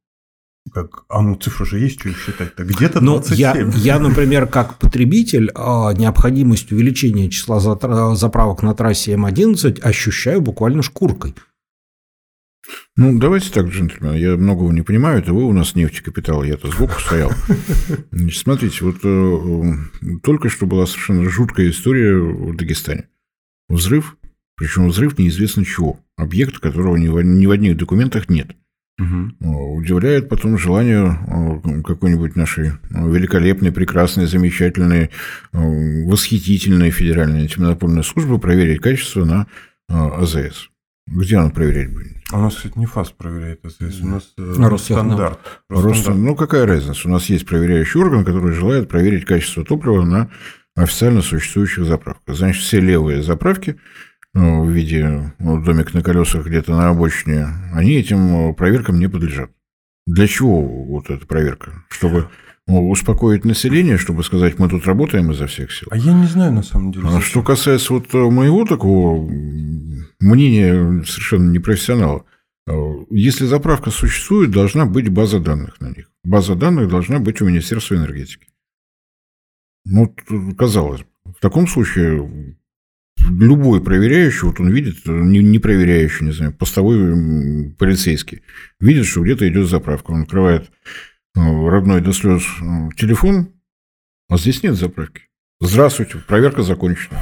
[0.72, 2.64] как, а ну цифра же есть, что их считать-то?
[2.64, 3.36] Где-то 27.
[3.36, 10.82] Я, я, например, как потребитель, а, необходимость увеличения числа заправок на трассе М11 ощущаю буквально
[10.82, 11.34] шкуркой.
[12.96, 17.00] Ну, давайте так, джентльмены, я многого не понимаю, это вы у нас нефтекапитал, я-то сбоку
[17.00, 17.32] стоял.
[18.10, 23.08] Значит, смотрите, вот э, только что была совершенно жуткая история в Дагестане.
[23.68, 24.16] Взрыв,
[24.56, 28.52] причем взрыв неизвестно чего, объект, которого ни в, ни в одних документах нет.
[29.00, 29.76] Угу.
[29.78, 35.10] Удивляет потом желание э, какой-нибудь нашей великолепной, прекрасной, замечательной,
[35.52, 39.48] восхитительной федеральной антимонопольной службы проверить качество на
[39.88, 40.70] АЗС.
[41.06, 42.12] Где он проверять будет?
[42.34, 45.38] А у нас, кстати, не ФАС проверяет АЗС, у нас э, Росстандарт.
[45.68, 46.18] Росстандарт.
[46.18, 47.06] Ну, какая разница?
[47.06, 50.30] У нас есть проверяющий орган, который желает проверить качество топлива на
[50.74, 52.34] официально существующих заправках.
[52.34, 53.78] Значит, все левые заправки
[54.32, 59.08] ну, в виде ну, домик на колесах где-то на обочине, они этим э, проверкам не
[59.08, 59.52] подлежат.
[60.08, 61.84] Для чего вот эта проверка?
[61.88, 62.30] Чтобы
[62.66, 65.88] успокоить население, чтобы сказать, мы тут работаем изо всех сил.
[65.90, 67.06] А я не знаю, на самом деле.
[67.08, 69.20] А что касается вот э, моего такого
[70.20, 72.24] мнения совершенно непрофессионала,
[72.66, 72.72] э,
[73.10, 76.10] если заправка существует, должна быть база данных на них.
[76.24, 78.46] База данных должна быть у Министерства энергетики.
[79.84, 80.14] Ну,
[80.56, 81.06] казалось бы.
[81.36, 82.56] В таком случае
[83.28, 88.42] любой проверяющий, вот он видит, не, не проверяющий, не знаю, постовой полицейский,
[88.80, 90.12] видит, что где-то идет заправка.
[90.12, 90.70] Он открывает ну,
[91.34, 92.42] родной до слез
[92.96, 93.48] телефон,
[94.28, 95.22] а здесь нет заправки.
[95.60, 97.20] Здравствуйте, проверка закончена.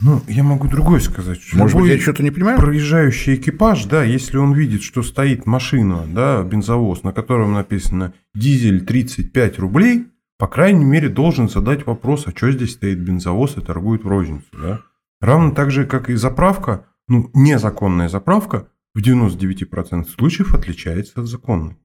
[0.00, 1.40] Ну, я могу другое сказать.
[1.54, 2.58] Может быть, я что-то не понимаю?
[2.58, 8.84] Проезжающий экипаж, да, если он видит, что стоит машина, да, бензовоз, на котором написано дизель
[8.84, 10.06] 35 рублей,
[10.38, 14.46] по крайней мере, должен задать вопрос, а что здесь стоит бензовоз и торгует в розницу,
[14.52, 14.80] да?
[15.20, 21.78] Равно так же, как и заправка, ну, незаконная заправка в 99% случаев отличается от законной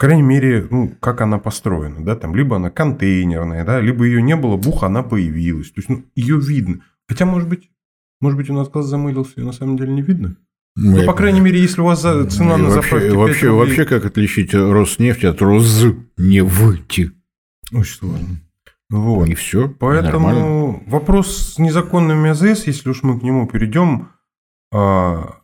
[0.00, 4.34] крайней мере, ну, как она построена, да, там, либо она контейнерная, да, либо ее не
[4.34, 5.70] было, бух, она появилась.
[5.70, 6.80] То есть, ну, ее видно.
[7.06, 7.70] Хотя, может быть,
[8.20, 10.36] может быть, у нас глаз замылился, ее на самом деле не видно.
[10.76, 13.66] Ну, ну по крайней мере, если у вас цена на заправке вообще, рублей...
[13.66, 17.12] вообще, как отличить Роснефть от Роснефти?
[17.72, 18.40] Очень сложно.
[18.90, 19.28] Вот.
[19.28, 19.68] И все.
[19.68, 20.82] Поэтому нормально.
[20.86, 24.08] вопрос с незаконными АЗС, если уж мы к нему перейдем,
[24.72, 25.36] а,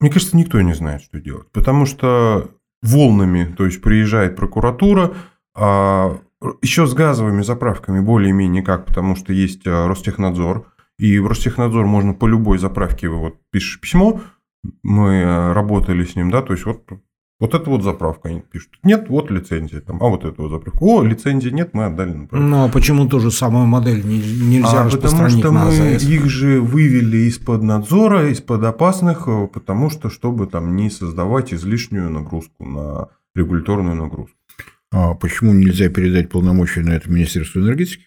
[0.00, 1.50] мне кажется, никто не знает, что делать.
[1.52, 2.50] Потому что
[2.82, 5.14] волнами, то есть приезжает прокуратура,
[5.54, 6.18] а
[6.60, 10.66] еще с газовыми заправками более-менее как, потому что есть а, Ростехнадзор,
[10.98, 14.20] и в Ростехнадзор можно по любой заправке, вот пишешь письмо,
[14.82, 16.82] мы а, работали с ним, да, то есть вот
[17.42, 18.70] вот это вот заправка, они пишут.
[18.84, 19.80] Нет, вот лицензия.
[19.80, 20.78] Там, а вот это вот заправка.
[20.80, 24.84] О, лицензии нет, мы отдали на Ну, а почему ту же самую модель нельзя а
[24.84, 30.76] распространить потому что мы их же вывели из-под надзора, из-под опасных, потому что, чтобы там
[30.76, 34.36] не создавать излишнюю нагрузку на регуляторную нагрузку.
[34.92, 38.04] А почему нельзя передать полномочия на это Министерству энергетики?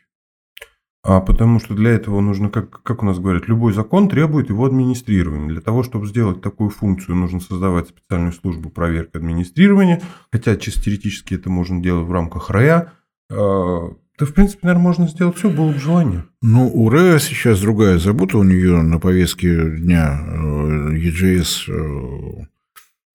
[1.07, 4.65] А потому что для этого нужно, как, как у нас говорят, любой закон требует его
[4.65, 5.49] администрирования.
[5.49, 11.35] Для того, чтобы сделать такую функцию, нужно создавать специальную службу проверки администрирования, хотя чисто теоретически
[11.35, 12.91] это можно делать в рамках РАЯ.
[13.31, 16.25] А, да, в принципе, наверное, можно сделать все, было бы желание.
[16.41, 22.45] Ну, у РЭА сейчас другая забота, у нее на повестке дня EGS э,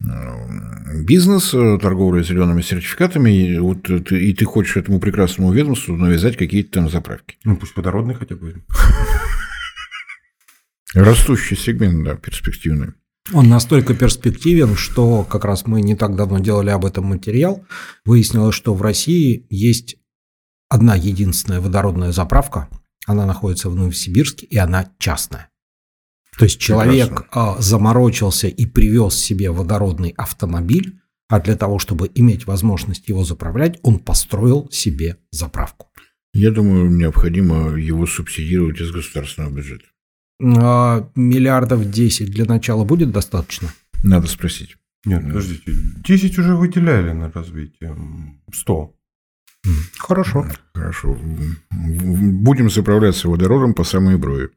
[0.01, 6.89] бизнес, торговля зелеными сертификатами, и, вот, и ты хочешь этому прекрасному ведомству навязать какие-то там
[6.89, 7.37] заправки.
[7.45, 8.63] Ну, пусть водородный хотя бы.
[10.95, 12.95] Растущий сегмент, да, перспективный.
[13.33, 17.65] Он настолько перспективен, что как раз мы не так давно делали об этом материал.
[18.05, 19.97] Выяснилось, что в России есть
[20.69, 22.69] одна единственная водородная заправка.
[23.07, 25.50] Она находится в Новосибирске, и она частная.
[26.41, 27.63] То есть человек Прекрасно.
[27.63, 30.99] заморочился и привез себе водородный автомобиль,
[31.29, 35.89] а для того, чтобы иметь возможность его заправлять, он построил себе заправку.
[36.33, 39.85] Я думаю, необходимо его субсидировать из государственного бюджета.
[40.43, 43.69] А миллиардов 10 для начала будет достаточно?
[44.03, 44.77] Надо спросить.
[45.05, 45.73] Нет, подождите.
[46.07, 47.95] 10 уже выделяли на развитие.
[48.51, 48.95] 100.
[49.99, 50.47] Хорошо.
[50.73, 51.19] Хорошо.
[51.71, 54.49] Будем заправляться водородом по самой брови.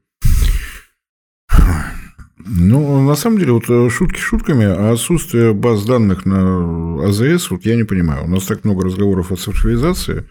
[2.45, 7.65] Ну, на самом деле, вот э, шутки шутками, а отсутствие баз данных на АЗС, вот
[7.65, 8.25] я не понимаю.
[8.25, 10.25] У нас так много разговоров о цифровизации.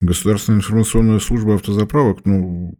[0.00, 2.78] Государственная информационная служба автозаправок, ну,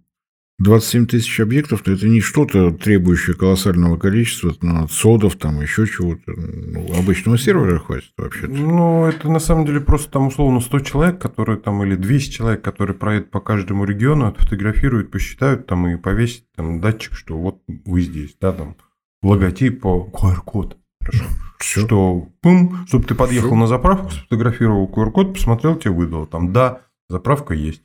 [0.60, 6.32] 27 тысяч объектов, это не что-то требующее колоссального количества ну, содов, там еще чего-то.
[6.36, 8.44] Ну, обычного сервера хватит вообще.
[8.44, 8.56] -то.
[8.56, 12.62] Ну, это на самом деле просто там условно 100 человек, которые там, или 200 человек,
[12.62, 18.02] которые проедут по каждому региону, отфотографируют, посчитают там и повесят там датчик, что вот вы
[18.02, 18.76] здесь, да, там
[19.22, 20.76] логотип, QR-код.
[21.02, 21.24] Хорошо.
[21.58, 21.86] Все.
[21.86, 23.56] Что, пум, чтобы ты подъехал Все.
[23.56, 26.26] на заправку, сфотографировал QR-код, посмотрел, тебе выдал.
[26.26, 27.82] Там, да, заправка есть.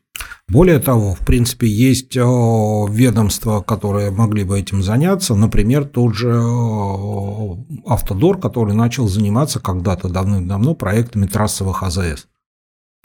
[0.47, 5.33] Более того, в принципе, есть э, ведомства, которые могли бы этим заняться.
[5.33, 12.27] Например, тот же э, Автодор, который начал заниматься когда-то давным-давно проектами трассовых АЗС.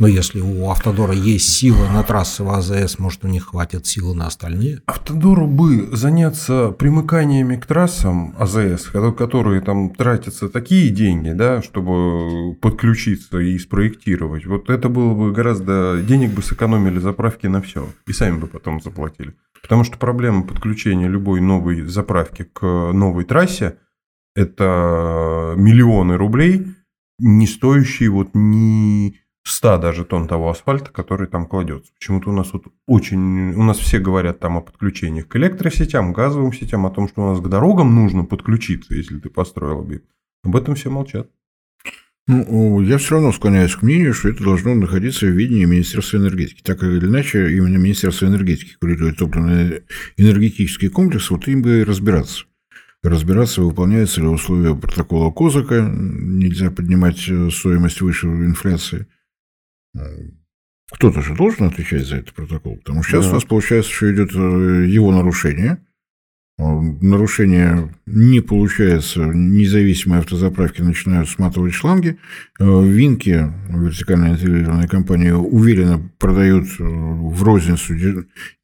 [0.00, 4.14] Но если у Автодора есть силы на трассы в АЗС, может, у них хватит силы
[4.14, 4.80] на остальные?
[4.86, 13.40] Автодору бы заняться примыканиями к трассам АЗС, которые там тратятся такие деньги, да, чтобы подключиться
[13.40, 14.46] и спроектировать.
[14.46, 16.00] Вот это было бы гораздо...
[16.02, 17.86] Денег бы сэкономили заправки на все.
[18.06, 19.34] И сами бы потом заплатили.
[19.60, 23.76] Потому что проблема подключения любой новой заправки к новой трассе–
[24.34, 26.68] это миллионы рублей,
[27.18, 31.92] не стоящие вот ни 100 даже тонн того асфальта, который там кладется.
[31.94, 33.52] Почему-то у нас вот очень...
[33.54, 37.30] У нас все говорят там о подключениях к электросетям, газовым сетям, о том, что у
[37.30, 40.06] нас к дорогам нужно подключиться, если ты построил объект.
[40.44, 41.28] Об этом все молчат.
[42.28, 46.62] Ну, я все равно склоняюсь к мнению, что это должно находиться в видении Министерства энергетики.
[46.62, 52.44] Так или иначе, именно Министерство энергетики курирует топливно-энергетический комплекс, вот им бы разбираться.
[53.02, 59.08] Разбираться, выполняются ли условия протокола Козака, нельзя поднимать э, стоимость выше инфляции–
[60.90, 63.30] кто-то же должен отвечать за этот протокол, потому что сейчас да.
[63.30, 65.78] у нас, получается, что идет э, его нарушение–
[67.00, 72.18] нарушение не получается, независимые автозаправки начинают сматывать шланги.
[72.58, 77.94] Э, Винки, вертикально интегрированные компании, уверенно продают э, в розницу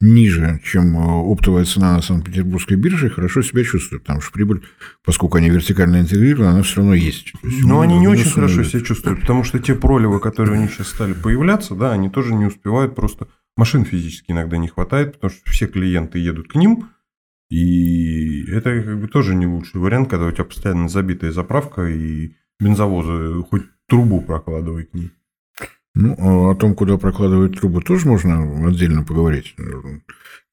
[0.01, 4.63] ниже, чем э, оптовая цена на Санкт-Петербургской бирже, хорошо себя чувствуют, потому что прибыль,
[5.03, 7.33] поскольку они вертикально интегрированы, она все равно есть.
[7.43, 10.73] есть Но они не очень хорошо себя чувствуют, потому что те проливы, которые у них
[10.73, 15.31] сейчас стали появляться, да, они тоже не успевают просто машин физически иногда не хватает, потому
[15.31, 16.89] что все клиенты едут к ним,
[17.49, 22.35] и это как бы тоже не лучший вариант, когда у тебя постоянно забитая заправка и
[22.59, 25.11] бензовозы хоть трубу прокладывай к ней.
[25.95, 29.55] Ну, а о том, куда прокладывать трубу, тоже можно отдельно поговорить.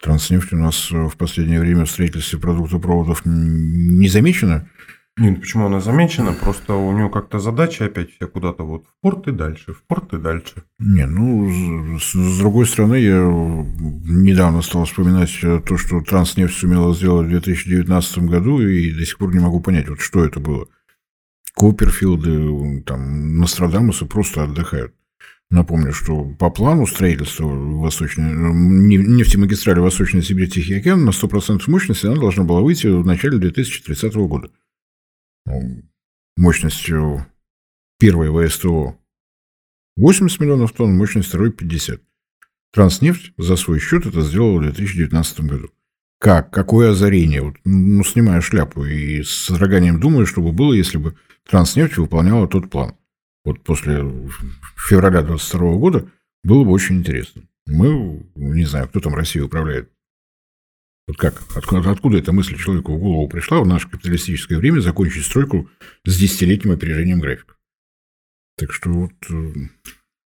[0.00, 4.68] Транснефть у нас в последнее время в строительстве продуктопроводов не замечена.
[5.16, 6.32] Нет, почему она замечена?
[6.32, 10.12] Просто у нее как-то задача опять вся куда-то вот в порт и дальше, в порт
[10.12, 10.64] и дальше.
[10.80, 17.28] Не, ну, с, с другой стороны, я недавно стал вспоминать то, что Транснефть сумела сделать
[17.28, 20.66] в 2019 году, и до сих пор не могу понять, вот что это было.
[21.54, 24.94] Куперфилды, там, Нострадамусы просто отдыхают.
[25.48, 32.16] Напомню, что по плану строительства Восточной, нефтемагистрали Восточной Сибирь Тихий океан на 100% мощности она
[32.16, 34.50] должна была выйти в начале 2030 года
[36.36, 37.26] мощностью
[37.98, 38.98] первой ВСТО
[39.96, 42.00] 80 миллионов тонн, мощность второй 50.
[42.72, 45.70] Транснефть за свой счет это сделала в 2019 году.
[46.18, 46.50] Как?
[46.50, 47.42] Какое озарение?
[47.42, 51.16] Вот, ну, снимаю шляпу и с содроганием думаю, что бы было, если бы
[51.48, 52.96] Транснефть выполняла тот план.
[53.44, 53.96] Вот после
[54.76, 56.10] февраля 2022 года
[56.42, 57.42] было бы очень интересно.
[57.66, 59.90] Мы, не знаю, кто там Россию управляет,
[61.06, 61.42] вот как?
[61.54, 65.68] Откуда, откуда эта мысль человеку в голову пришла в наше капиталистическое время закончить стройку
[66.04, 67.54] с десятилетним опережением графика?
[68.56, 69.52] Так что вот, э,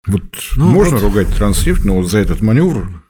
[0.08, 0.24] вот
[0.56, 1.04] ну, можно вот...
[1.04, 3.04] ругать Транснефть, но вот за этот маневр,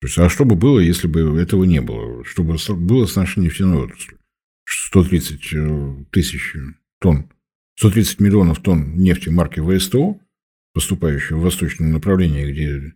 [0.00, 2.24] то есть, а что бы было, если бы этого не было?
[2.24, 4.18] Что бы было с нашей нефтяной отраслью?
[4.66, 6.56] 130 э, тысяч
[7.00, 7.30] тонн
[7.76, 10.18] 130 миллионов тонн нефти марки ВСТО,
[10.72, 12.94] поступающей в восточном направлении, где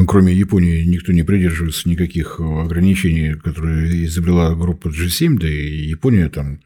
[0.00, 6.30] ну, кроме Японии никто не придерживается никаких ограничений, которые изобрела группа G7, да и Япония
[6.30, 6.60] там,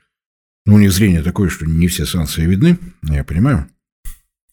[0.66, 3.66] ну, у них зрение такое, что не все санкции видны, я понимаю.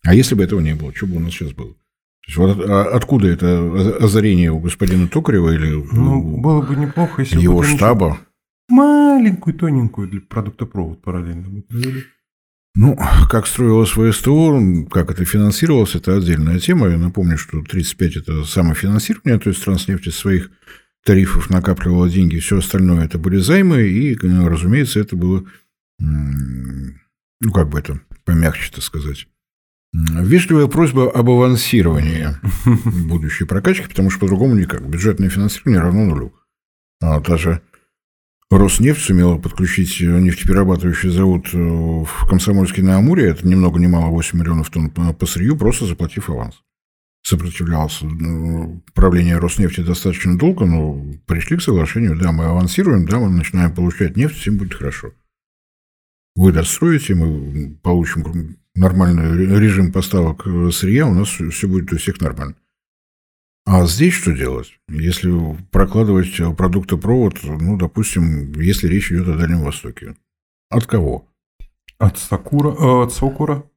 [0.03, 1.73] А если бы этого не было, что бы у нас сейчас было?
[1.73, 7.21] То есть, вот а откуда это озарение у господина Токарева или ну, было бы неплохо,
[7.21, 8.17] если его штаба?
[8.67, 12.05] Маленькую, тоненькую для продуктопровод параллельно бы провели.
[12.73, 12.97] Ну,
[13.29, 16.87] как строилось ВСТО, как это финансировалось, это отдельная тема.
[16.87, 20.51] Я напомню, что 35– это самофинансирование, то есть Транснефть из своих
[21.03, 25.43] тарифов накапливала деньги, все остальное это были займы, и, разумеется, это было,
[25.99, 29.27] ну, как бы это помягче-то сказать,
[29.93, 32.29] Вежливая просьба об авансировании
[33.07, 34.87] будущей прокачки, потому что по-другому никак.
[34.87, 36.33] Бюджетное финансирование равно нулю.
[37.01, 37.61] А даже
[38.51, 44.07] Роснефть сумела подключить нефтеперерабатывающий завод э, в Комсомольске на Амуре, это ни много ни мало
[44.07, 46.61] 8 миллионов тонн по сырью, просто заплатив аванс.
[47.23, 53.29] Сопротивлялся ну, правление Роснефти достаточно долго, но пришли к соглашению, да, мы авансируем, да, мы
[53.29, 55.13] начинаем получать нефть, всем будет хорошо.
[56.35, 62.55] Вы достроите, мы получим нормальный режим поставок сырья, у нас все будет у всех нормально.
[63.65, 64.79] А здесь что делать?
[64.89, 65.31] Если
[65.71, 70.15] прокладывать продуктопровод, ну, допустим, если речь идет о Дальнем Востоке.
[70.69, 71.27] От кого?
[71.99, 73.69] От Сакура, э, от Сокура.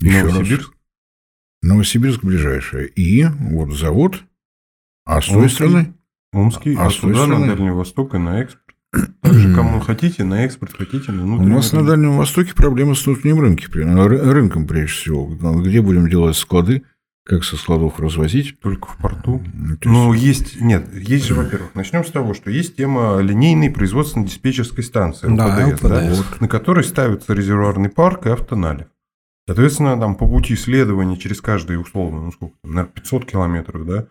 [0.00, 0.68] Еще Новосибирск.
[0.68, 0.78] Раз.
[1.62, 2.84] Новосибирск ближайшая.
[2.84, 4.22] И вот завод.
[5.06, 5.94] А с той стороны?
[6.32, 7.46] Омский, а, а с той стороны?
[7.46, 8.76] на Дальний Восток и на экспорт.
[9.22, 11.86] Также кому хотите, на экспорт хотите, на внутренний У нас рынок.
[11.86, 15.26] на Дальнем Востоке проблемы с внутренним рынком, рынком прежде всего.
[15.62, 16.82] Где будем делать склады,
[17.24, 18.60] как со складов развозить?
[18.60, 19.42] Только в порту.
[19.84, 20.60] Ну, есть...
[20.60, 25.80] Нет, есть же, во-первых, начнем с того, что есть тема линейной производственно-диспетчерской станции, да, ЛПДС,
[25.80, 28.88] да, на которой ставится резервуарный парк и автоналив.
[29.46, 34.06] Соответственно, там по пути следования через каждые, условно, ну сколько, на 500 километров, да,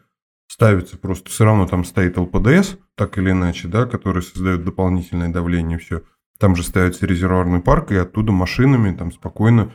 [0.47, 5.78] ставится просто, все равно там стоит ЛПДС, так или иначе, да, который создает дополнительное давление,
[5.78, 6.03] все.
[6.39, 9.74] Там же ставится резервуарный парк, и оттуда машинами там спокойно,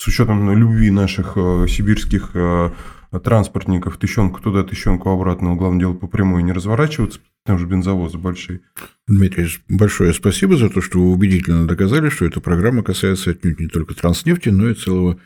[0.00, 2.70] с учетом любви наших э, сибирских э,
[3.18, 8.60] транспортников, тыщенку туда, тыщенку обратно, главное дело по прямой не разворачиваться, там же бензовозы большие.
[9.08, 13.66] Дмитрий, большое спасибо за то, что вы убедительно доказали, что эта программа касается отнюдь не
[13.66, 15.18] только транснефти, но и целого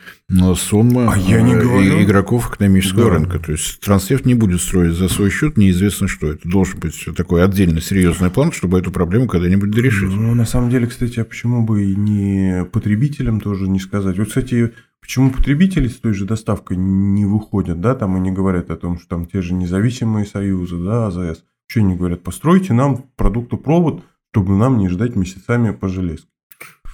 [0.55, 2.01] сонма а я не э, говорю.
[2.01, 3.17] игроков экономического да.
[3.17, 3.37] рынка.
[3.37, 6.31] То есть транснефть не будет строить за свой счет неизвестно что.
[6.31, 10.09] Это должен быть такой отдельно серьезный план, чтобы эту проблему когда-нибудь решить.
[10.09, 14.17] Ну, на самом деле, кстати, а почему бы и не потребителям тоже не сказать?
[14.17, 14.73] Вот, кстати,
[15.05, 18.97] Почему потребители с той же доставкой не выходят, да, там и не говорят о том,
[18.97, 24.55] что там те же независимые союзы, да, АЗС, что они говорят, постройте нам продуктопровод, чтобы
[24.55, 26.27] нам не ждать месяцами по железке.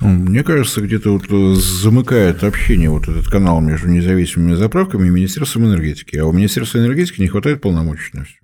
[0.01, 5.09] Ну, мне кажется, где-то вот э, замыкает общение вот этот канал между независимыми заправками и
[5.09, 6.17] Министерством энергетики.
[6.17, 8.40] А у Министерства энергетики не хватает полномочий на все.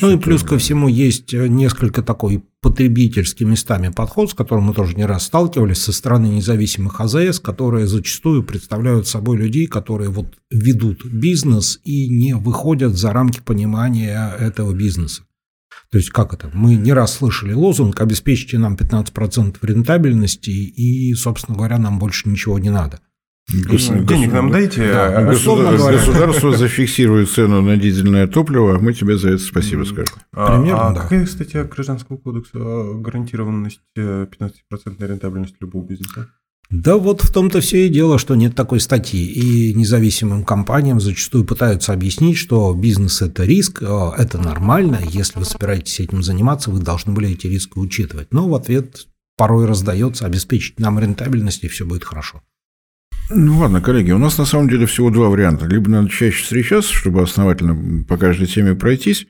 [0.00, 4.74] Ну и плюс ко всему есть э, несколько такой потребительский местами подход, с которым мы
[4.74, 10.34] тоже не раз сталкивались со стороны независимых АЗС, которые зачастую представляют собой людей, которые вот
[10.50, 15.24] ведут бизнес и не выходят за рамки понимания этого бизнеса.
[15.90, 16.50] То есть как это?
[16.52, 22.58] Мы не раз слышали лозунг «обеспечьте нам 15% рентабельности и, собственно говоря, нам больше ничего
[22.58, 23.00] не надо».
[23.52, 23.88] Гос...
[23.88, 24.90] Денег нам дайте.
[24.90, 29.84] Да, а государство, государство зафиксирует цену на дизельное топливо, а мы тебе за это спасибо
[29.84, 30.14] скажем.
[30.32, 31.00] А, Примерно, а да.
[31.02, 34.30] какая статья Гражданского кодекса гарантированность 15%
[34.98, 36.28] рентабельности любого бизнеса?
[36.70, 39.24] Да вот в том-то все и дело, что нет такой статьи.
[39.26, 45.44] И независимым компаниям зачастую пытаются объяснить, что бизнес– это риск, э, это нормально, если вы
[45.44, 48.28] собираетесь этим заниматься, вы должны были эти риски учитывать.
[48.32, 52.42] Но в ответ порой раздается обеспечить нам рентабельность, и все будет хорошо.
[53.30, 55.66] Ну ладно, коллеги, у нас на самом деле всего два варианта.
[55.66, 59.26] Либо надо чаще встречаться, чтобы основательно по каждой теме пройтись,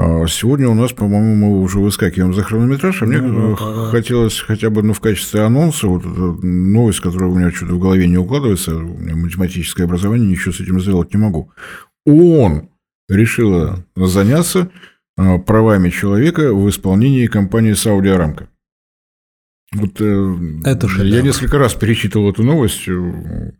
[0.00, 4.38] а сегодня у нас, по-моему, мы уже выскакиваем за хронометраж, а мне ну, да, хотелось
[4.38, 8.06] хотя бы ну, в качестве анонса, вот эта новость, которая у меня что-то в голове
[8.06, 11.50] не укладывается, у меня математическое образование, ничего с этим сделать не могу.
[12.06, 12.68] ООН
[13.08, 14.70] решила заняться
[15.16, 18.48] а, правами человека в исполнении компании «Сауди Арамко».
[19.72, 23.52] Вот э, это я несколько раз перечитывал эту новость, э,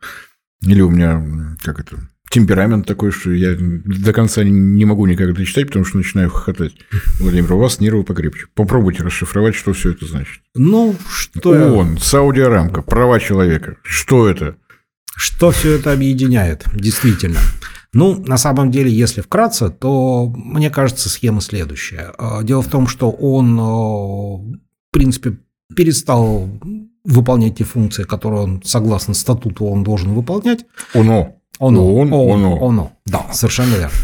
[0.62, 5.66] или у меня, как это, темперамент такой, что я до конца не могу никак дочитать,
[5.66, 6.72] потому что начинаю хохотать.
[7.20, 8.46] Владимир, у вас нервы покрепче.
[8.54, 10.42] Попробуйте расшифровать, что все это значит.
[10.54, 11.50] Ну, что...
[11.50, 13.76] ООН, Сауди Арамка, права человека.
[13.82, 14.56] Что это?
[15.14, 17.40] Что все это объединяет, действительно?
[17.92, 22.14] Ну, на самом деле, если вкратце, то, мне кажется, схема следующая.
[22.42, 24.58] Дело в том, что он, в
[24.92, 25.38] принципе,
[25.74, 26.48] перестал
[27.04, 30.64] выполнять те функции, которые он, согласно статуту, он должен выполнять.
[30.94, 31.36] Оно.
[31.58, 31.94] Оно.
[31.94, 32.68] Он, оно.
[32.68, 32.92] Оно.
[33.06, 33.96] Да, совершенно верно.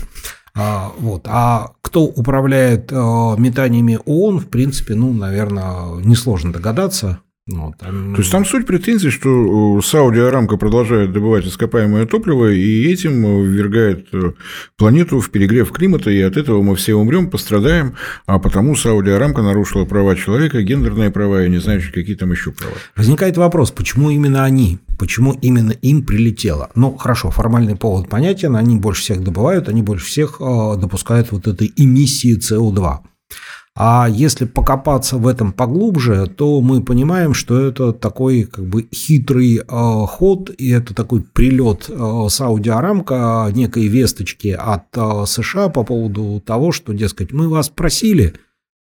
[0.56, 1.26] А, вот.
[1.28, 7.20] а кто управляет а, метаниями ООН, в принципе, ну, наверное, несложно догадаться.
[7.46, 8.14] Там...
[8.14, 13.42] То есть там суть претензий, что э, Сауди Арамко продолжает добывать ископаемое топливо и этим
[13.42, 14.32] ввергает э,
[14.78, 19.42] планету в перегрев климата, и от этого мы все умрем, пострадаем, а потому Сауди Арамко
[19.42, 22.72] нарушила права человека, гендерные права и не знаю, какие там еще права.
[22.96, 24.78] Возникает вопрос, почему именно они?
[24.98, 26.70] Почему именно им прилетело?
[26.74, 31.46] Ну, хорошо, формальный повод понятен, они больше всех добывают, они больше всех э, допускают вот
[31.46, 33.00] этой эмиссии СО2.
[33.76, 39.56] А если покопаться в этом поглубже, то мы понимаем, что это такой как бы хитрый
[39.56, 45.82] э, ход, и это такой прилет э, Сауди Арамка некой весточки от э, США по
[45.82, 48.34] поводу того, что, дескать, мы вас просили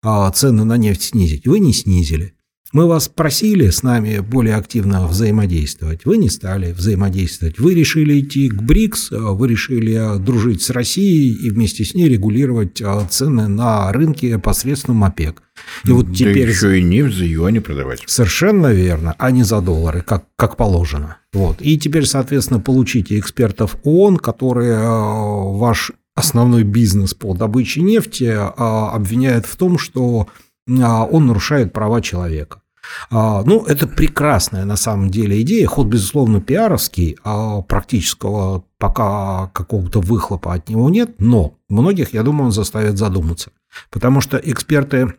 [0.04, 2.34] э, цены на нефть снизить, вы не снизили.
[2.74, 7.60] Мы вас просили с нами более активно взаимодействовать, вы не стали взаимодействовать.
[7.60, 12.82] Вы решили идти к БРИКС, вы решили дружить с Россией и вместе с ней регулировать
[12.82, 15.44] а, цены на рынке посредством ОПЕК.
[15.84, 16.46] И вот теперь...
[16.46, 18.04] Да еще и нефть за юани продавать.
[18.08, 21.18] Совершенно верно, а не за доллары, как, как положено.
[21.34, 21.58] Вот.
[21.62, 28.92] И теперь, соответственно, получите экспертов ООН, которые а, ваш основной бизнес по добыче нефти а,
[28.94, 30.30] обвиняют в том, что
[30.68, 32.61] он нарушает права человека.
[33.10, 40.02] А, ну, это прекрасная на самом деле идея, ход, безусловно, пиаровский, а практического пока какого-то
[40.02, 43.52] выхлопа от него нет, но многих, я думаю, он заставит задуматься.
[43.90, 45.14] Потому что эксперты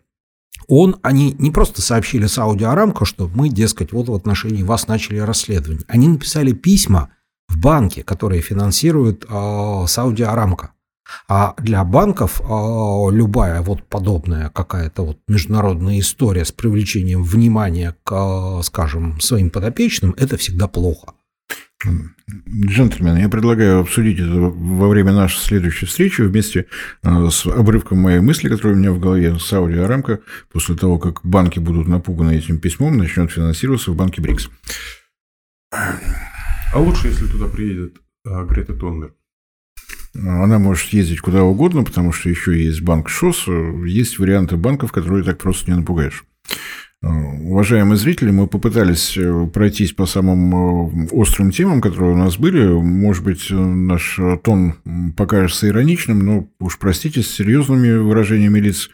[0.68, 5.18] он, они не просто сообщили Сауди Арамко, что мы, дескать, вот в отношении вас начали
[5.18, 5.84] расследование.
[5.88, 7.10] Они написали письма
[7.48, 10.72] в банке, которые финансируют э, Сауди Арамко.
[11.28, 18.60] А для банков а, любая вот подобная какая-то вот международная история с привлечением внимания к,
[18.62, 21.14] скажем, своим подопечным, это всегда плохо.
[22.48, 26.66] Джентльмены, я предлагаю обсудить это во время нашей следующей встречи вместе
[27.02, 29.38] а, с обрывком моей мысли, которая у меня в голове.
[29.38, 30.20] Сауди Арамко,
[30.52, 34.50] после того, как банки будут напуганы этим письмом, начнет финансироваться в банке БРИКС.
[35.72, 39.14] А лучше, если туда приедет Грета Тунберг.
[40.14, 43.46] Она может ездить куда угодно, потому что еще есть банк ШОС,
[43.86, 46.24] есть варианты банков, которые так просто не напугаешь.
[47.02, 52.64] Уважаемые зрители, мы попытались э, пройтись по самым э, острым темам, которые у нас были.
[52.64, 54.74] Может быть, наш тон
[55.16, 58.88] покажется ироничным, но уж простите, с серьезными выражениями лиц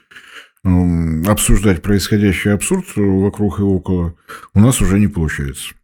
[0.64, 4.14] обсуждать происходящий абсурд вокруг и около
[4.54, 5.74] у нас уже не получается.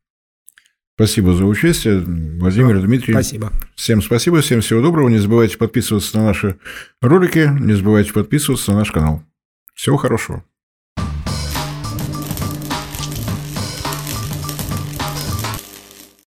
[0.96, 3.14] Спасибо за участие, Владимир, Дмитрий.
[3.14, 3.52] Спасибо.
[3.74, 5.08] Всем спасибо, всем всего доброго.
[5.08, 6.56] Не забывайте подписываться на наши
[7.00, 9.24] ролики, не забывайте подписываться на наш канал.
[9.74, 10.44] Всего хорошего.